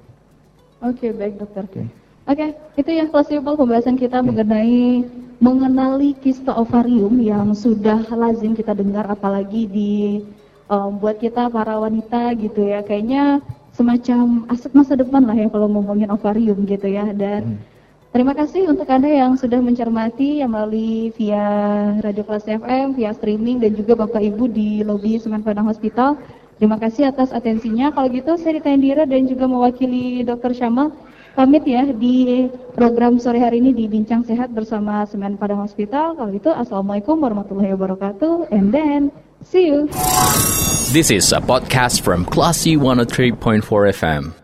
Oke, 0.81 1.09
okay, 1.09 1.11
baik 1.11 1.35
dokter. 1.35 1.67
Okay. 1.67 2.00
Oke, 2.29 2.37
okay, 2.37 2.49
itu 2.77 2.89
ya 3.01 3.09
fleksibel 3.09 3.57
pembahasan 3.57 3.97
kita 3.97 4.21
mengenai 4.21 5.09
mengenali 5.41 6.13
kista 6.21 6.53
ovarium 6.53 7.17
yang 7.17 7.57
sudah 7.57 8.05
lazim 8.13 8.53
kita 8.53 8.77
dengar 8.77 9.09
apalagi 9.09 9.65
di 9.65 10.21
um, 10.69 11.01
buat 11.01 11.17
kita 11.17 11.49
para 11.49 11.81
wanita 11.81 12.37
gitu 12.37 12.61
ya. 12.61 12.85
Kayaknya 12.85 13.41
semacam 13.73 14.45
aset 14.53 14.69
masa 14.77 14.93
depan 14.93 15.25
lah 15.25 15.33
ya 15.33 15.49
kalau 15.49 15.65
ngomongin 15.65 16.13
ovarium 16.13 16.61
gitu 16.69 16.93
ya. 16.93 17.09
Dan 17.09 17.57
hmm. 17.57 18.13
terima 18.13 18.37
kasih 18.37 18.69
untuk 18.69 18.85
Anda 18.85 19.09
yang 19.09 19.33
sudah 19.33 19.57
mencermati 19.57 20.45
yang 20.45 20.53
melalui 20.53 21.09
via 21.17 21.41
Radio 22.05 22.21
Kelas 22.21 22.45
FM, 22.45 22.93
via 23.01 23.17
streaming 23.17 23.65
dan 23.65 23.73
juga 23.73 23.97
Bapak 23.97 24.21
Ibu 24.21 24.45
di 24.45 24.85
lobi 24.85 25.17
Semen 25.17 25.41
Padang 25.41 25.65
Hospital. 25.65 26.21
Terima 26.61 26.77
kasih 26.77 27.09
atas 27.09 27.33
atensinya. 27.33 27.89
Kalau 27.89 28.13
gitu 28.13 28.37
saya 28.37 28.61
Rita 28.61 28.69
Indira 28.69 29.09
dan 29.09 29.25
juga 29.25 29.49
mewakili 29.49 30.21
Dr. 30.21 30.53
Syamal 30.53 30.93
pamit 31.35 31.63
ya 31.63 31.87
di 31.91 32.47
program 32.75 33.19
sore 33.19 33.39
hari 33.39 33.63
ini 33.63 33.71
di 33.71 33.85
Bincang 33.87 34.23
Sehat 34.27 34.51
bersama 34.51 35.07
Semen 35.07 35.39
Padang 35.39 35.63
Hospital. 35.63 36.15
Kalau 36.19 36.31
itu 36.31 36.51
Assalamualaikum 36.51 37.19
warahmatullahi 37.19 37.71
wabarakatuh 37.75 38.51
and 38.51 38.75
then 38.75 39.13
see 39.43 39.71
you. 39.71 39.87
This 40.91 41.07
is 41.07 41.31
a 41.31 41.39
podcast 41.39 42.03
from 42.03 42.27
Classy 42.27 42.75
103.4 42.75 43.63
FM. 43.95 44.40